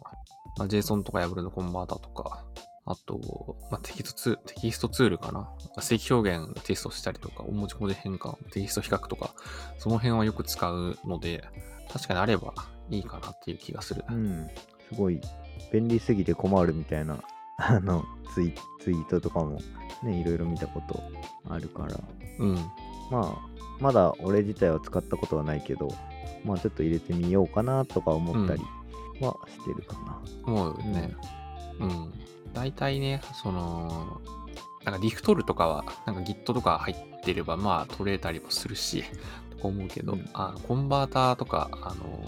[0.57, 2.45] まあ、JSON とか YAML のコンバータとか、
[2.85, 5.49] あと、まあ、テキストツール、テキストツールかな。
[5.81, 9.33] 正規表現テストしたりとか、文字文字変換、テキスト比較とか、
[9.77, 11.43] その辺はよく使うので、
[11.89, 12.53] 確かにあれば
[12.89, 14.03] いいかなっていう気がする。
[14.09, 14.49] うん。
[14.89, 15.21] すごい、
[15.71, 17.23] 便利すぎて困るみたいな、
[17.57, 19.59] あの、ツイツイートとかも、
[20.03, 21.01] ね、いろいろ見たこと
[21.47, 21.99] あるから、
[22.39, 22.55] うん。
[23.11, 23.50] まあ、
[23.81, 25.89] まだ俺自体は使ったことはないけど、
[26.45, 28.61] まあちょっと入れてみようかなとか思ったり
[29.19, 30.21] はしてるかな。
[30.45, 31.13] 思うね。
[31.79, 32.13] うん。
[32.53, 34.21] 大体ね、その、
[34.85, 39.03] なんかリフトルとかは、なんか Git とか入ってれば、まあ取れたりもするし、
[39.51, 42.23] とか思うけど、うんあのコンバーターとか、あの、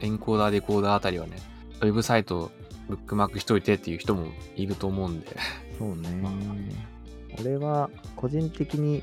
[0.00, 1.36] エンコーダー、デコーダーあたりはね、
[1.80, 2.50] ウェブサイト
[2.88, 5.36] ブックマークしといてっていう人もいると思うんで、
[5.78, 6.22] そうね。
[7.40, 9.02] 俺は個人的に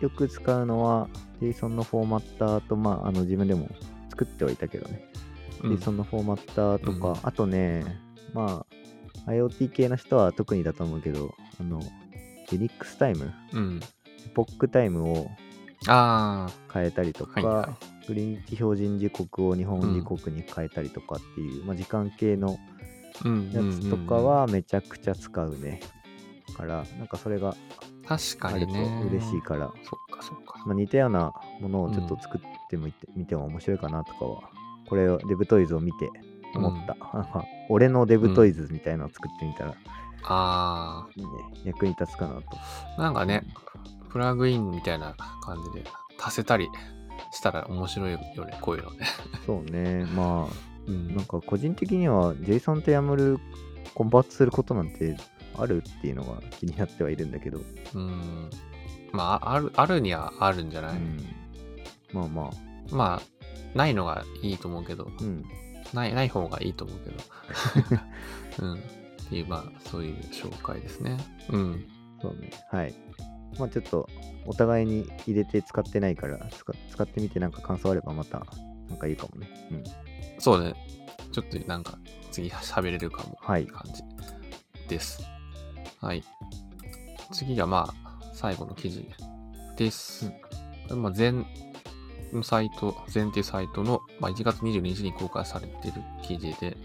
[0.00, 1.08] よく使うのは
[1.40, 3.68] JSON のフォーマッターと、まあ、あの自分でも
[4.10, 5.04] 作ってはいたけどね。
[5.62, 7.84] うん JSON のフォーマッターとか、うんあとね、
[8.34, 8.66] ま
[9.26, 11.80] あ、IoT 系の人は特にだと思うけど、あの、
[12.50, 13.80] Linux タイム、うん。
[14.34, 15.30] POC タイムを
[15.86, 22.56] あ変えたりとか、はいはいグリーン標準時刻を日本時刻に変えたりとかっていう、まあ、時間系の。
[23.24, 25.80] やつとかはめちゃくちゃ使うね。
[26.56, 27.56] から、なんかそれが
[28.06, 29.02] 確かにね。
[29.10, 30.62] 嬉しいから、そっかそっか。
[30.66, 32.40] まあ、似たようなものをちょっと作っ
[32.70, 34.42] てみて,、みても面白いかなとかは、
[34.88, 36.10] これを DevToys を見て
[36.54, 36.96] 思った。
[37.68, 39.74] 俺のデブトイズみたいなのを作ってみたら、
[40.28, 41.30] あいいね、
[41.64, 42.42] 役に立つかなと。
[42.96, 43.42] ー、なんかね、
[44.10, 45.88] プラグインみたいな感じで
[46.18, 46.68] 足せたり
[47.32, 49.06] したら面白いよね、こういうのね。
[49.44, 50.48] そうね、ま
[50.86, 53.38] うんあ、なんか個人的には JSON と YAML
[53.94, 55.16] コンバートすることなんて
[55.58, 57.60] あるっていうのが気になってはいるんだけど、
[57.94, 58.50] うん。
[59.12, 61.24] まあ、ある、あるにはあるんじゃない、うん、
[62.12, 62.50] まあま
[62.90, 65.44] あ、まあ、ないのがいいと思うけど、うん、
[65.92, 67.16] ない、ない方がいいと思うけど。
[68.66, 68.74] うん。
[68.74, 71.16] っていう、まあ、そういう紹介ですね。
[71.50, 71.88] うん。
[72.20, 72.94] そうね、はい。
[73.58, 74.08] まあちょっと、
[74.46, 78.46] お互いに入れて使ってないから、使使ってみてなんか感想あればまた、
[78.88, 79.48] なんかいいかもね。
[79.70, 79.84] うん。
[80.38, 80.74] そうね。
[81.32, 81.98] ちょっとなんか、
[82.30, 83.36] 次喋れるかも。
[83.40, 84.02] はい感じ
[84.88, 85.35] です。
[86.00, 86.24] はい。
[87.32, 89.08] 次がまあ、最後の記事
[89.76, 90.32] です。
[90.90, 91.46] まあ、全
[92.32, 96.76] のサイト、全っていうサイトの、まあ、1月22日に公開されている記事で、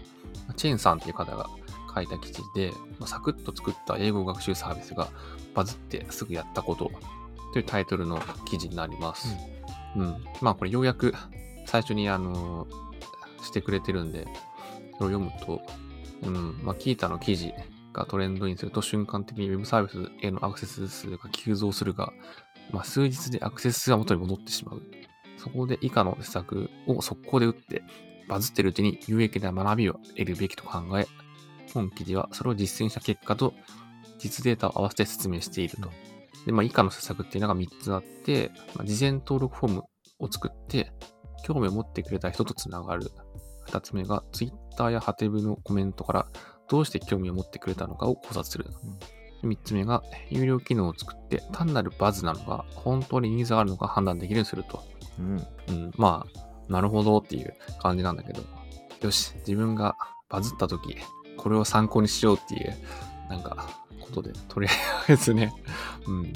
[0.56, 1.48] チェンさんっていう方が
[1.94, 5.08] 書いた記事で、まあ、サクッと作った英語学習サービスが
[5.54, 6.90] バズってすぐやったこと
[7.52, 9.36] というタイトルの記事になります。
[9.96, 10.24] うん。
[10.40, 11.14] まあこれようやく
[11.66, 12.66] 最初にあの
[13.42, 14.26] してくれてるんで、
[14.98, 15.60] それを読むと、
[16.22, 17.52] うん、まあキータの記事
[17.92, 22.12] がトレンドにすると瞬間的に Web サービスへのアクセス数が急増するが、
[22.70, 24.82] まあ数日でアクセス数は元に戻ってしまう。
[25.38, 27.82] そこで以下の施策を速攻で打って、
[28.28, 31.06] バズってるうちに有益な学びを得るべきと考え、
[31.74, 33.54] 本記事はそれを実践した結果と
[34.18, 35.90] 実データを合わせて説明していると。
[36.46, 39.82] で、まあ以下の施策っていうのが3つあって、まあ、事前登録フォーム
[40.20, 40.92] を作って、
[41.44, 43.10] 興味を持ってくれた人とつながる。
[43.68, 46.26] 2つ目が Twitter やハテブのコメントから
[46.72, 48.64] どうして興味を持ってくれたのかを考察する。
[49.42, 54.82] 3つ目が有料機能を作って単なるバズなのか本当にニーズがあるのか判断できるようにすると。
[55.18, 55.46] うん。
[55.68, 58.40] うん、まあ、なるほどっていう感じなんだけど、
[59.02, 59.98] よし、自分が
[60.30, 60.96] バズった時、
[61.36, 62.74] これを参考にしようっていう、
[63.28, 63.68] なんか、
[64.00, 64.70] ことで、とりあ
[65.12, 65.52] えずね、
[66.08, 66.32] うん、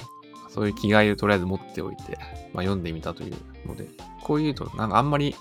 [0.51, 2.19] そういう気概をとりあえず持っておいて、
[2.53, 3.35] まあ、読んでみたという
[3.67, 3.89] ので、
[4.23, 5.35] こういうと、なんかあんまり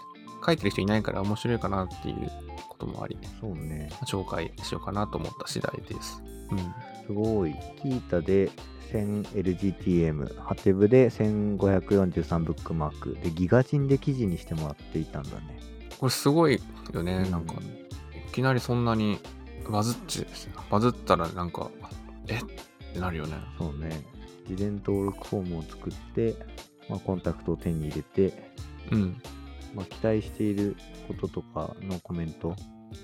[0.45, 2.31] 書いてる人いないから面白いかなっていう
[2.77, 3.89] こともあり、そうね。
[4.05, 6.21] 紹介しようかなと思った次第です。
[6.51, 6.57] うん。
[7.07, 7.55] すごい。
[7.81, 8.51] キータで
[8.91, 15.59] 1000LGTM、ハテブで1543ブックマーク、で、ギガ人で記事にしてもらっていたんだね。
[15.99, 16.61] これすごい
[16.93, 19.19] よね、うんなんか、いきなりそんなに
[19.69, 20.25] バズっち、
[20.69, 21.71] バズったらなんか、
[22.27, 22.38] え？
[22.38, 22.39] っ
[22.93, 23.35] てなるよね。
[23.57, 24.05] そうね。
[24.47, 26.35] 事前登録フォームを作って、
[26.89, 28.51] まあ、コンタクトを手に入れて、
[28.91, 29.21] うん。
[29.75, 30.75] まあ、期待している
[31.07, 32.55] こととかのコメント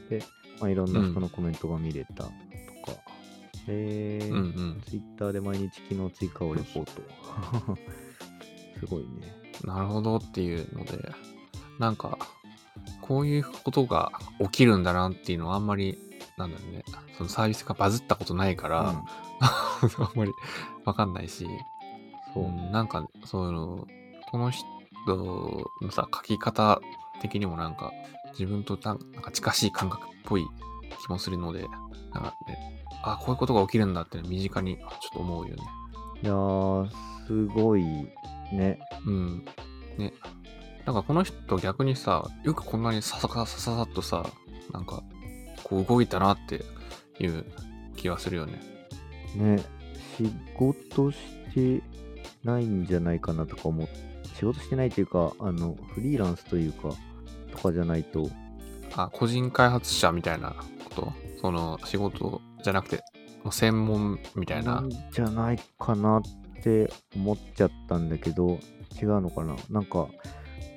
[0.09, 0.23] で、
[0.59, 2.31] まあ、いろんな人のコメントが見れたとか、
[3.67, 4.81] えーうんうん。
[4.87, 7.01] ツイッターで毎日機能追加をレポート。
[8.79, 9.07] すごいね。
[9.63, 10.97] なるほどっていうので、
[11.77, 12.17] なんか、
[13.01, 15.97] こういうことが起きるんだなっていうのはあんまり、
[16.37, 16.83] なんだろうね、
[17.17, 18.97] そのサービスがバズったことないから、うん
[19.41, 20.31] あんまり
[20.85, 21.47] わかんないし、
[22.33, 22.45] そう。
[22.45, 23.87] うんなんか、その、
[24.31, 24.65] この人
[25.07, 26.79] のさ、書き方
[27.21, 27.91] 的にもなんか、
[28.31, 30.45] 自分となんなんか近しい感覚っぽい
[31.03, 31.67] 気もするので、
[32.13, 35.63] なんかね、あ、こういうことが起きるんだって身近にちょっと思うよね。
[36.23, 36.89] いやー、
[37.27, 38.79] すごいね。
[39.05, 39.45] うん。
[39.97, 40.13] ね。
[40.85, 44.25] なんかこの人逆にさ、よくこんなにささささささっとさ、
[44.71, 45.03] なんか、
[45.63, 46.65] こう動いたなって
[47.19, 47.45] いう
[47.95, 48.59] 気がするよね。
[49.35, 49.63] ね、
[50.17, 51.17] 仕事し
[51.53, 51.81] て
[52.43, 53.87] ないんじゃないかなとか思っ
[54.35, 56.89] 仕事してないというか、あの、フリーランスというか、
[57.51, 58.29] とかじゃないと、
[58.95, 61.13] あ、個人開発者みたいなこと？
[61.41, 63.03] その仕事じゃなくて、
[63.51, 64.81] 専門みたいな？
[64.81, 66.21] んじゃないかなっ
[66.63, 68.59] て思っちゃったんだけど、
[69.01, 69.55] 違うのかな？
[69.69, 70.07] なんか、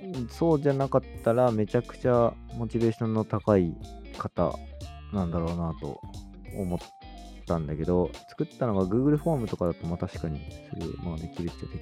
[0.03, 3.75] うんそうじゃなかったらめちゃくちゃモチベーションの高い
[4.19, 4.55] 方
[5.15, 5.99] なんだろうなと
[6.57, 6.79] 思っ
[7.47, 11.79] たんだけど、作ったのが Google フォームとかだとまあ確かにすぐ、まあ、できるっちゃで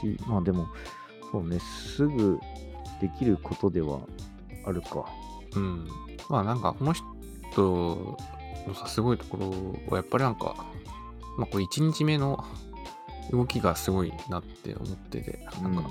[0.00, 0.66] きるし、まあでも、
[1.30, 2.38] そうね、すぐ
[3.00, 4.00] できることでは
[4.64, 5.06] あるか。
[5.56, 5.88] うん。
[6.28, 7.06] まあなんかこの人
[7.54, 9.50] のさ、すごいところ
[9.90, 10.66] はやっぱりなんか、
[11.38, 12.44] まあこれ1日目の
[13.30, 15.82] 動きがすごいなって思ってて、なんか、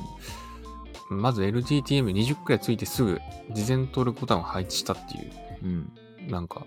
[1.09, 3.19] まず LGTM20 くらいついてすぐ
[3.51, 5.31] 事前登録ボタンを配置したっていう、
[5.63, 5.91] うん。
[6.29, 6.65] なんか、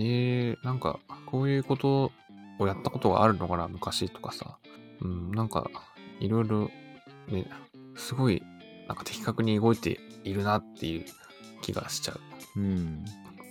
[0.00, 2.10] えー、なんか、こういうこと
[2.58, 4.58] をやったことがあるのかな、昔とかさ。
[5.02, 5.70] うん、なんか、
[6.20, 6.70] いろいろ、
[7.28, 7.46] ね、
[7.96, 8.42] すごい、
[8.88, 11.04] なんか的確に動いているなっていう
[11.62, 12.14] 気がしちゃ
[12.56, 12.60] う。
[12.60, 13.04] うん。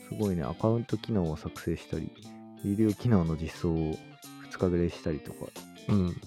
[0.10, 2.12] すごいね、アカウント機能を作成したり、
[2.64, 3.94] 有料機能の実装を
[4.52, 5.46] 2日ぐらいしたりとか、
[5.88, 6.22] うん、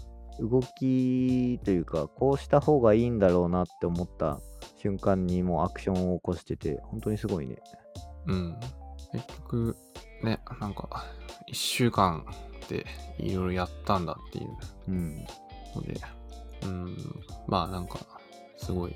[0.48, 4.40] 動きというか、こうした方がいいんだろうなって思った
[4.78, 7.56] 瞬間にもうアクションを起こしてて、本当にすごいね。
[8.26, 8.56] うん。
[9.12, 9.76] 結局、
[10.22, 11.04] ね、なんか、
[11.48, 12.24] 1週間
[12.68, 12.86] で
[13.18, 14.56] いろいろやったんだっていう
[14.88, 15.16] うん。
[15.74, 16.00] ので、
[16.62, 16.96] うん、
[17.46, 17.98] まあなんか、
[18.56, 18.94] すごい。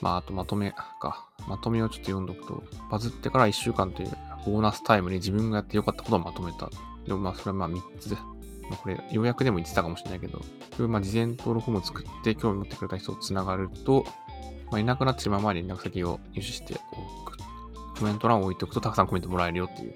[0.00, 1.28] まあ、あとまとめか。
[1.46, 4.10] まとめをちょっと読んどくと、バズってから1週間という
[4.46, 6.70] ボーナスタイムに自分がやってよかったことをまとめた。
[7.06, 8.14] でもまあ、それはまあ3つ。
[8.14, 8.18] ま
[8.72, 10.40] あ、これ、要約でも言ってたかもしれないけど、
[10.88, 14.04] まあ、事前登録フォームを作って興味持ってくれた人とつながると、
[14.70, 17.36] まあ、いなくなってしまう前に連絡先を入手しておく。
[17.98, 19.94] コメント欄を置いておくとたくさんコメントもらえるよっていう、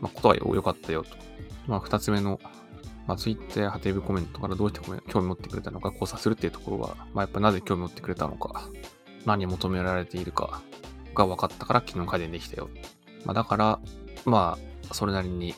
[0.00, 1.10] まあ、ことは良かったよと。
[1.66, 2.40] まあ、二つ目の、
[3.06, 8.68] まあ、ツイッターやハテブコメントからどうして興味持ってくれたのか交差するっていうところは、まあ、やっぱなぜ興味持ってくれたのか、
[9.26, 10.62] 何求められているか
[11.14, 12.68] が分かったから機能改善できたよ。
[13.24, 13.80] まあ、だから、
[14.24, 14.58] ま
[14.90, 15.54] あ、それなりに、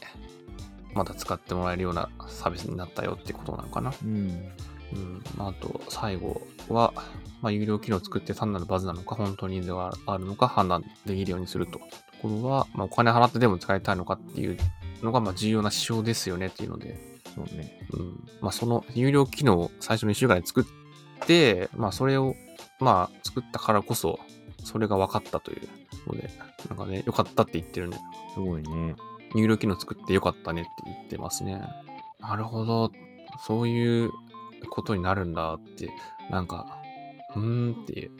[0.94, 3.94] また使ってもらえるようなサービスになったよってことなのかな。
[4.04, 4.10] うん。
[4.10, 5.22] うん。
[5.36, 6.92] まあ、あと、最後は、
[7.40, 11.80] まあ、有料機能を作って単なるバズなのか、本当にニーズがあるのか判断できるようにすると。
[12.23, 14.57] ところは、まあ、お金払ってでも使いたいのかっていう
[15.03, 16.97] のが、まあ、重要な指標ですよねっていうので、
[17.35, 17.79] そうね。
[17.93, 18.29] うん。
[18.41, 20.64] まあ、その有料機能を最初の1週間で作っ
[21.27, 22.35] て、まあ、それを、
[22.81, 24.20] まあ、作ったからこそ、
[24.64, 25.68] それが分かったという
[26.07, 26.31] ので、
[26.68, 27.99] なんかね、良かったって言ってるね。
[28.35, 28.95] すごいね。
[29.35, 31.61] 有料機能作って良かったねって言ってますね。
[32.20, 32.93] なるほど。
[33.47, 34.11] そういう
[34.70, 35.91] ことになるんだって、
[36.31, 36.79] なんか、
[37.35, 38.12] うーんっていう。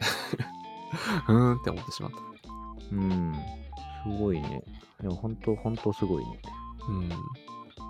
[1.29, 2.17] うーんって思ってしまった。
[2.91, 3.62] うん。
[4.03, 4.63] すごいね。
[5.01, 6.39] でも本当、本当すごいね。
[6.87, 7.09] うん。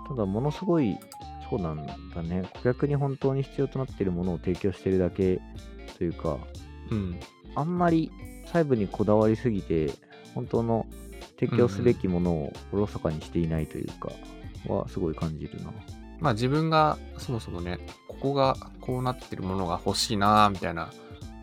[0.08, 0.96] ただ、ものすごい、
[1.50, 2.48] そうなんだね。
[2.54, 5.40] 顧客に本当に必要となっているものを提供してるだけ
[5.98, 6.38] というか、
[6.90, 7.20] うん。
[7.54, 8.10] あんまり
[8.46, 9.90] 細部にこだわりすぎて、
[10.34, 10.86] 本当の
[11.38, 14.10] 提供すべきものをおろそかにしていないというか、
[14.66, 15.72] はすごい感じるな。
[16.20, 20.90] まあ自分がそもそもね、ここがこうなってるものが欲しいなーみたいな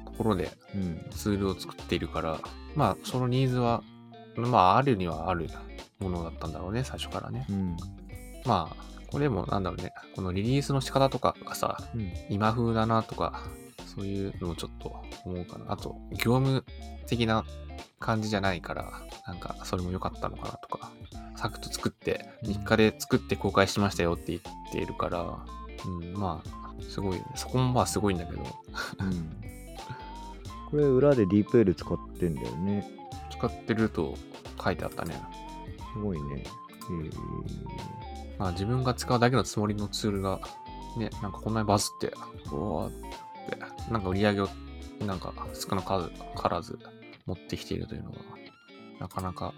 [0.05, 1.05] ところでうん。
[1.11, 2.39] ツールを作っているから、
[2.75, 3.83] まあそのニーズは、
[4.35, 5.49] まああるにはある
[5.99, 7.45] ものだったんだろうね、最初からね。
[7.49, 7.77] うん。
[8.45, 8.75] まあ、
[9.11, 12.11] これもなんだろうね、このリリースの仕方とかがさ、うん。
[12.29, 13.43] 今風だなとか、
[13.85, 15.65] そういうのをちょっと思うかな。
[15.71, 16.63] あと、業務
[17.07, 17.43] 的な
[17.99, 18.91] 感じじゃないから、
[19.27, 20.91] なんかそれも良かったのかなとか、
[21.35, 25.37] サクッと作って、3日で作って公開しましたよって言っているから、
[25.85, 27.31] うん、まあ、すごいよね。
[27.35, 29.41] そこもまあすごいんだけど、うん。
[30.69, 33.00] これ、裏で DeepL 使ってんだよね。
[33.41, 34.15] 使ってると
[34.63, 35.15] 書いてあったね。
[35.93, 36.43] すごいね。
[36.43, 37.11] えー、
[38.37, 40.39] まあ自分が使うだけのつもりのツールが、
[40.95, 42.13] ね、なんかこんなにバズって、
[42.51, 42.91] うわーっ
[43.49, 44.49] て、なんか売り上げを、
[45.07, 46.09] なんか少なか
[46.49, 46.77] らず
[47.25, 48.17] 持ってきているというのが、
[48.99, 49.55] なかなか、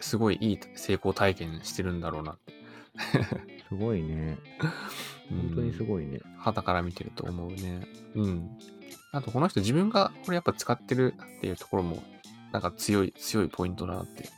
[0.00, 2.54] すごいいい成功体験してるんだろうなって。
[3.68, 4.38] すごいね。
[5.28, 6.20] 本当にすごいね。
[6.38, 7.86] 肌から見てると思うね。
[8.14, 8.50] うん。
[9.12, 12.02] あとこの人自分がこれやっぱ使ってるっていうところも、
[12.52, 14.28] なんか強い、強いポイントだなって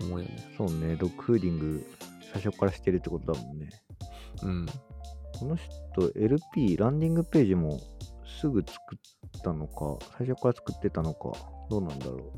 [0.00, 0.52] 思うよね。
[0.56, 0.96] そうね。
[0.96, 1.86] ドッグフーディング、
[2.32, 3.68] 最初からしてるってことだもんね。
[4.42, 4.66] うん。
[5.38, 7.80] この人、LP、ランディングページも
[8.40, 11.32] すぐ作ったのか、最初から作ってたのか、
[11.68, 12.32] どうなんだろ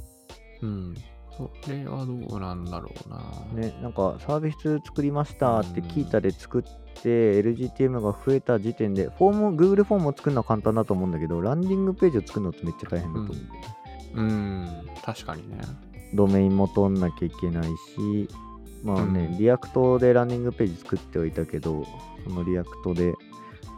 [0.62, 0.94] うん。
[1.36, 3.32] それはどうなんだろうな。
[3.52, 3.58] う。
[3.58, 6.62] ね、なんかサービス作りましたって聞いたで作っ
[7.02, 13.81] て、LGTM が増えた時点で、フォーム、Google フォームを作るのは簡単だと思うんだけど、ランディングページを作るのってめっちゃ大変だと思うんだよね。
[14.14, 14.68] うん。
[15.04, 15.58] 確かにね。
[16.14, 18.28] ドメインも取んなきゃいけないし、
[18.82, 21.86] まあね、うん React でランディングページ作っておいたけど、
[22.24, 23.14] そのリアクトで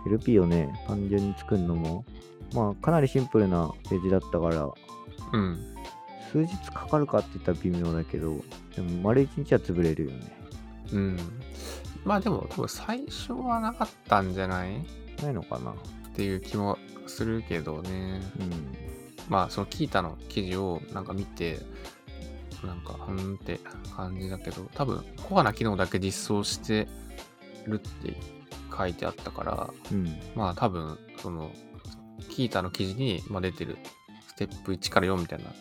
[0.06, 2.04] LP をね、単純に作るのも、
[2.52, 4.68] まあかなりシンプルなページだったから、
[5.32, 5.58] うん。
[6.32, 8.42] 数日かかるかって言ったら微妙だけど、
[8.74, 10.36] でも丸一日は潰れるよね。
[10.92, 11.18] うん。
[12.04, 14.84] まあでも多分最初はなかったんじゃない？
[15.22, 15.74] ないのかなっ
[16.14, 16.76] ていう気も
[17.06, 18.20] するけどね。
[18.40, 18.83] うん。
[19.28, 21.58] まあその Qiita の記事をなんか見て、
[22.64, 23.60] なんか、うーんって
[23.94, 26.88] 感じだけど、多分コアな機能だけ実装して
[27.66, 28.16] るって
[28.76, 30.16] 書いてあったから、うん。
[30.34, 31.50] まあ多分、その、
[32.30, 33.76] キータの記事にまあ出てる
[34.28, 35.52] ステップ1から4みたいな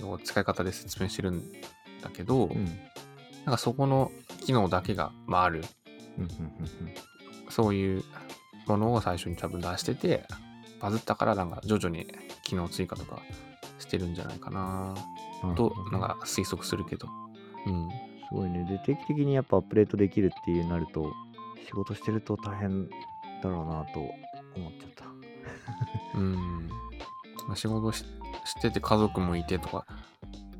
[0.00, 1.42] のを使い方で説明してるん
[2.02, 2.64] だけど、うん。
[3.44, 4.12] なんかそこの
[4.44, 5.64] 機能だけが、まあ、ある、
[6.18, 6.28] うん。
[7.48, 8.04] そういう
[8.66, 10.24] ものを最初に多分出してて、
[10.82, 12.06] バズったからなんか徐々に
[12.42, 13.22] 機能追加とか
[13.78, 14.94] してるんじゃないかな
[15.44, 15.54] うん。
[15.54, 17.08] と、なんか推測するけど。
[17.66, 17.88] うん。
[18.28, 18.64] すごいね。
[18.64, 21.12] で、定期的にやっぱアップデートできるっていうなると、
[21.66, 24.00] 仕事してると大変だろうなと
[24.56, 25.04] 思っちゃった。
[26.18, 26.68] うん。
[27.46, 28.04] まあ仕事し
[28.44, 29.86] してて家族もいてとか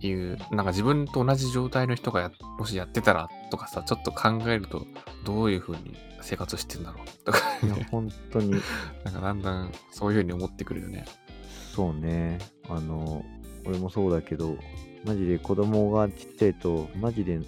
[0.09, 4.87] いう、なんか自分と同じ状態の人がやもしやってたらとかさ、ちょっと考えると、
[5.25, 8.51] どういう風に生活してんだろうとか、いや、本当に、
[9.05, 11.05] なんかだんだんそういう風に思ってくるよね。
[11.75, 12.39] そうね。
[12.69, 13.25] あの、
[13.65, 14.57] 俺もそうだけど、
[15.05, 17.41] マジで子供がちっちゃいと、マジで、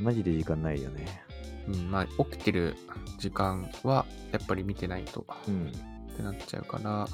[0.00, 1.22] マジで時間ないよね。
[1.68, 2.76] うん、まあ、起きてる
[3.18, 5.72] 時間は、やっぱり見てないと、うん。
[6.12, 7.08] ってなっちゃうから、な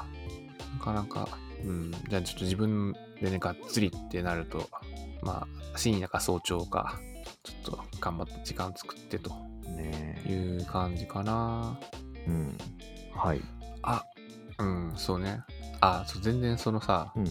[0.81, 1.29] かなか、
[1.65, 4.69] うん、じゃあちょっと自分でね、がっつりってなると、
[5.23, 7.01] まあ、深夜か早朝か、
[7.43, 9.49] ちょっと頑張って時間作ってと。
[10.27, 11.79] いう感じかな。
[12.27, 12.57] うん。
[13.15, 13.41] はい。
[13.83, 14.05] あ、
[14.59, 15.41] うん、そうね。
[15.81, 17.25] あ、そう全然そのさ、うん。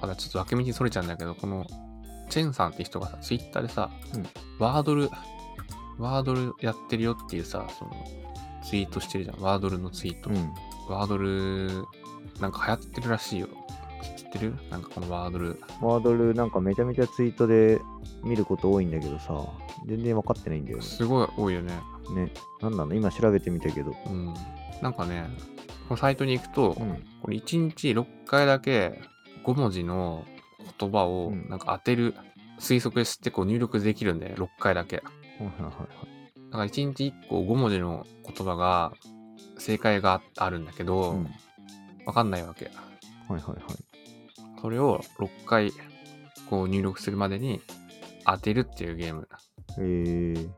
[0.00, 1.66] まだちょっと分け道にそれちゃうんだけど、この、
[2.28, 4.26] チェンさんって人がさ、ツイッターでさ、うん
[4.58, 5.10] ワードル、
[5.98, 7.92] ワードルやってるよっていうさ、その、
[8.64, 9.40] ツイートしてるじゃん。
[9.40, 10.30] ワードルのツイート。
[10.30, 10.52] うん。
[10.88, 11.83] ワードル、
[12.40, 13.48] なんか流行ってるらしいよ。
[14.16, 14.54] 知ってる？
[14.70, 15.60] なんかこのワードル。
[15.80, 17.80] ワードルなんかめちゃめちゃツイートで
[18.22, 19.46] 見ること多いんだけどさ、
[19.86, 20.82] 全然分かってないんだよね。
[20.84, 21.72] すごい多いよね。
[22.14, 22.32] ね。
[22.60, 22.94] なんなの？
[22.94, 23.94] 今調べてみたけど。
[24.06, 24.34] うん。
[24.82, 25.28] なんかね、
[25.88, 27.02] このサイトに行くと、うん。
[27.22, 29.00] これ1日6回だけ
[29.44, 30.24] 5文字の
[30.78, 32.14] 言葉をうんなんか当てる、
[32.60, 34.96] 推測してこう入力できるんで、6回だけ。
[34.96, 35.02] は
[35.40, 35.72] いはいはい
[36.50, 38.92] だから1日1個5文字の言葉が
[39.58, 41.10] 正解があるんだけど、はい。
[41.18, 41.30] うん。
[42.06, 42.66] わかんないわけ。
[42.66, 43.60] はいはいはい。
[44.60, 45.72] それを6回
[46.48, 47.60] こう入力するまでに
[48.26, 49.28] 当てるっていうゲーム。
[49.78, 50.48] えー、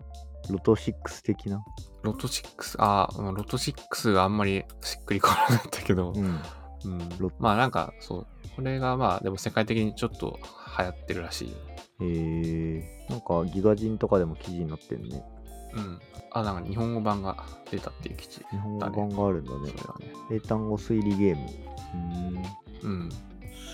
[0.51, 1.65] ロト6的な？
[2.03, 6.17] ロト6、あー、ロト6があんまりしっくりこなかったけど、ん。
[6.17, 10.39] うんロまあなんかそう、これがまあでも世界的にちょっと
[10.79, 11.57] 流行ってるらしいよ。
[12.01, 15.25] えー、なんかギガ人とかでも記事になってんね。
[15.75, 15.99] うん。
[16.33, 18.45] あ、なんか日本語版が出たっていう記事。
[18.51, 19.65] 日本語版があるんだねそ。
[19.67, 20.13] れはね。
[20.33, 21.43] 英単語推理ゲーム。
[21.45, 22.43] うーん。
[22.83, 23.09] うん。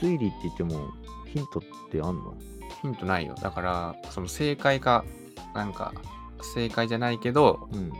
[0.00, 0.90] 推理って言っても
[1.26, 2.34] ヒントってあんの？
[2.80, 3.34] ヒントないよ。
[3.40, 5.04] だから、その正解か、
[5.54, 5.92] なんか、
[6.54, 7.92] 正解じゃないけど、うん。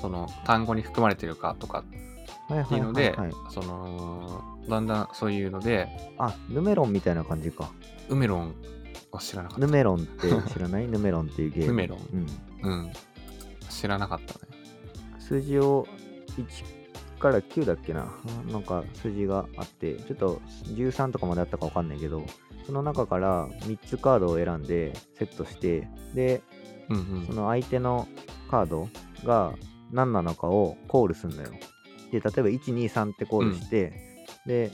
[0.00, 1.84] その単語に含まれてるかとか
[2.48, 3.14] はいはいっていうので
[3.50, 7.70] その、だんだんそういうので、あ、ヌメロンみたいな感じか。
[8.08, 8.54] ウメロン
[9.12, 9.66] は知らなかった。
[9.66, 10.88] ヌメロンって知らない？
[10.88, 11.66] ヌメロンっていうゲーム。
[11.68, 11.98] ヌメロン
[12.62, 12.70] うん。
[12.70, 12.92] うん。
[13.70, 14.40] 知らなかったね。
[15.18, 15.86] 数字を
[16.36, 18.12] 1から9だっけな？
[18.50, 22.24] なんか数字があってちょっと13とかまであったかわかんないけど
[22.66, 26.42] その中から3つカードを選んでセットしてで
[26.88, 27.32] うんうんそ。
[27.32, 28.08] の相手の
[28.50, 28.88] カード
[29.24, 29.54] が
[29.92, 31.50] 何なのかをコールするのよ
[32.10, 33.92] で例えば123ってコールして、
[34.46, 34.72] で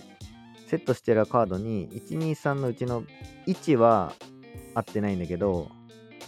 [0.69, 3.05] セットしてるカードに123のうちの
[3.47, 4.13] 1は
[4.75, 5.71] 合ってないんだけど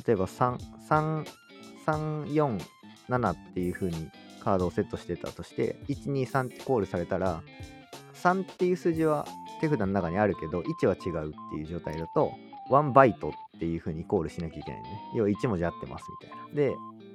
[0.07, 0.27] 例えば
[1.93, 4.11] 34347っていう風に
[4.43, 7.43] カードをセットしてたとして123ってコールされたら
[8.15, 9.27] 3っていう数字は
[9.61, 12.33] 手札の中にあるけど1は違うっていう状態だと
[12.71, 16.75] 1バイトっていう風にコールしなきゃいけないね要は1文字合ってますみたいなで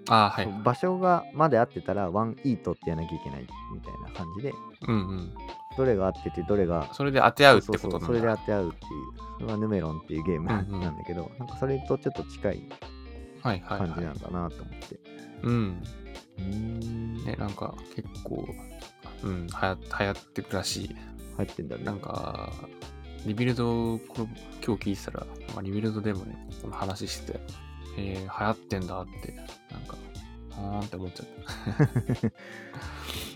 [0.09, 0.63] あーはい。
[0.63, 4.53] 場所がまで合ってたらワンイートってやらなきゃいけないみたいな感じで
[4.87, 5.33] うんうん。
[5.77, 8.05] どれが合っててどれがそれで当て合うってことなんだ。
[8.05, 8.89] そうそれで当て合うっていう
[9.39, 12.69] それがヌメロンっていうゲームなうんうんんだけど、なんかそれとちょっと近い、
[13.43, 13.89] 感じはい。
[14.05, 14.99] なんだなと思って、
[15.43, 15.83] うん。
[16.37, 18.47] うーんね、なんか結構、
[19.23, 20.95] うん、はや流行ってるらしい。
[21.37, 22.51] 流行ってんだねなんか、
[23.25, 24.23] Rebuild、これ
[24.65, 27.39] 今日聞いてたら、まあ、 Rebuild でもね、この話してて、
[27.97, 29.33] えー、流行ってんだって、
[29.71, 29.97] なんか、
[30.51, 31.25] あーんって思っちゃっ
[32.21, 32.31] た。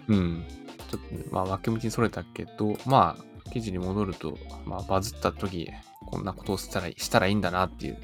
[0.13, 0.45] うん。
[0.89, 5.69] ちょっとね、まあ、脇道にそれたけど、まあ、記事に戻ると、まあ、バズった時、
[6.05, 7.97] こんなことをしたらしたらいいんだなっていう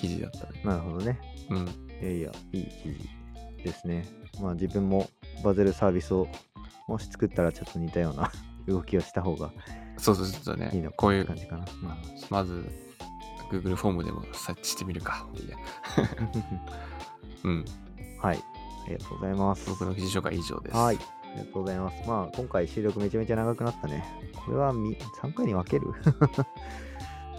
[0.00, 0.60] 記事だったね。
[0.64, 1.18] なるほどね
[1.50, 1.58] うん。
[1.66, 2.88] いやいやいい記
[3.58, 4.06] 事ですね
[4.40, 5.08] まあ自分も
[5.42, 6.28] バズるサービスを
[6.86, 8.30] もし作ったらちょっと似たような
[8.68, 9.50] 動きをした方が
[9.96, 10.70] そうそうそうね。
[10.72, 11.96] いいのこういう感、じかな、まあ
[12.30, 12.64] まず、
[13.50, 15.56] Google フォームでも設置してみるかいう。
[17.48, 17.64] うん。
[18.20, 18.38] はい
[18.86, 20.76] ありがとうございます僕の記事紹介は以上です。
[20.76, 20.96] はい。
[20.96, 22.08] ありがとうございます。
[22.08, 24.04] まあ、今回収録めちゃめちゃ長くなったね。
[24.46, 25.86] これはみ3回に分ける？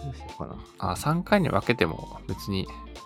[0.04, 0.56] どうしようかな。
[0.78, 2.62] あ、3回に分けても別に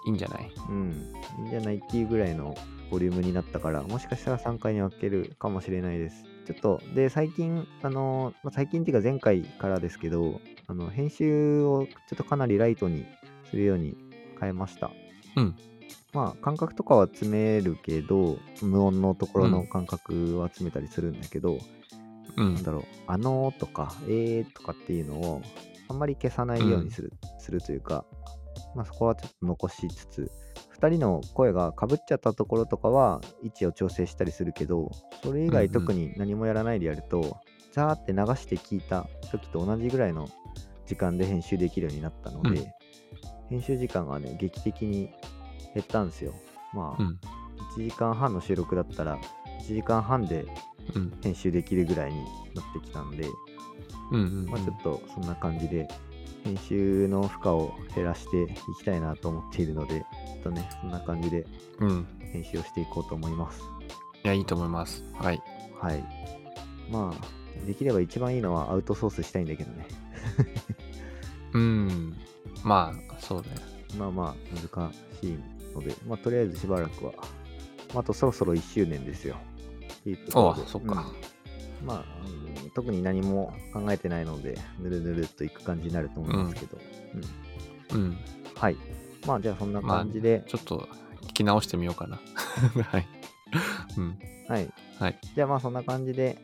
[0.06, 0.50] いいんじゃない？
[0.68, 1.12] うん。
[1.38, 2.54] いいんじゃないっていうぐらいの
[2.90, 6.24] ボリュームになったから、もしかしたら3回に分けるかもしれないです。
[6.46, 13.06] ちょっと、で、最近、あの、まあ、最近っていうか前回からですけど、あの、編集をちょっとかなりライトに
[13.50, 13.96] するように
[14.38, 14.90] 変えました。
[15.36, 15.54] うん。
[16.12, 21.58] まあ、感覚とかは詰めるけど、無音のところの感覚は詰めたりするんだけど、
[22.36, 22.62] うんなん。
[22.62, 25.42] だろう、あのーとか、えーとかっていうのを、
[25.88, 28.04] あんまり消さないようにする,、するというか、
[28.74, 30.30] まあそこはちょっと残しつつ、
[30.78, 34.90] 2人の声がかぶっちゃったところとかは位置を調整したりするけど、
[35.22, 37.38] それ以外うんうん特に何もやらないでやると、
[37.72, 40.28] ザーって流して聞いた時と同じぐらいの
[40.86, 42.66] 時間で編集できるようになったので、うん
[43.50, 45.10] 編集時間がね、劇的に
[45.74, 46.34] 減ったんですよ。
[46.72, 47.20] まあ、うん。
[47.78, 49.18] 1時間半の収録だったら、
[49.60, 50.46] 1時間半で
[50.94, 51.12] うん。
[51.22, 53.26] 編集できるぐらいになってきたんで、
[54.14, 54.50] うんうん、うん。
[54.50, 55.88] まあ、ちょっとそんな感じで、
[56.44, 58.46] 編集の負荷を減らしてい
[58.78, 61.46] きたいなと思っているので、ちょっとね、そんな感じで
[61.80, 62.06] うん。
[62.32, 63.60] 編集をしていこうと思います。
[64.24, 65.04] いや、いいと思います。
[65.14, 65.42] はい。
[65.80, 66.04] はい。
[66.90, 69.86] まあ、できれば一番いいのはアウトソースしたいんだけどね。
[71.54, 72.16] うん。
[72.62, 73.48] まあ、そうね。
[73.98, 75.38] まあまあ、難しい
[75.74, 77.12] ので、まあ、とりあえずしばらくは、
[77.92, 79.36] まあ、あとそろそろ1周年ですよ。
[80.00, 80.92] っていうところでああ、そっか。
[80.92, 82.43] うんまあ、うん
[82.74, 86.78] 特に何も考えてないので、ぬるぬるっといく感じになると思いますけど、
[87.92, 88.18] うんうん。
[88.56, 88.76] はい。
[89.26, 90.88] まあ、じゃあそんな感じで、ちょっと
[91.22, 92.20] 聞き直してみようかな。
[92.82, 93.06] はい。
[93.96, 94.18] うん。
[94.48, 94.68] はい。
[94.98, 95.18] はい。
[95.34, 96.38] じゃあまあそんな感じで、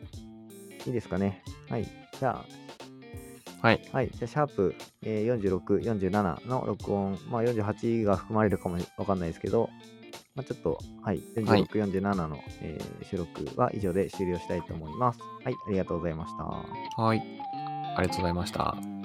[0.85, 1.43] いいですかね。
[1.69, 1.87] はい。
[2.19, 2.43] じゃ
[3.61, 3.81] はい。
[3.93, 4.09] あ、はい。
[4.09, 9.69] じゃあ、シャープ、えー46、47の録音、まあ48が含まれるかもわかんないですけど、
[10.35, 11.19] まあちょっと、はい。
[11.35, 15.19] 46、はい47の、えー収録は以上で終了したいと思います。
[15.43, 15.55] はい。
[15.67, 16.43] ありがとうございました。
[17.01, 17.23] はい。
[17.97, 19.00] ありがとうございました。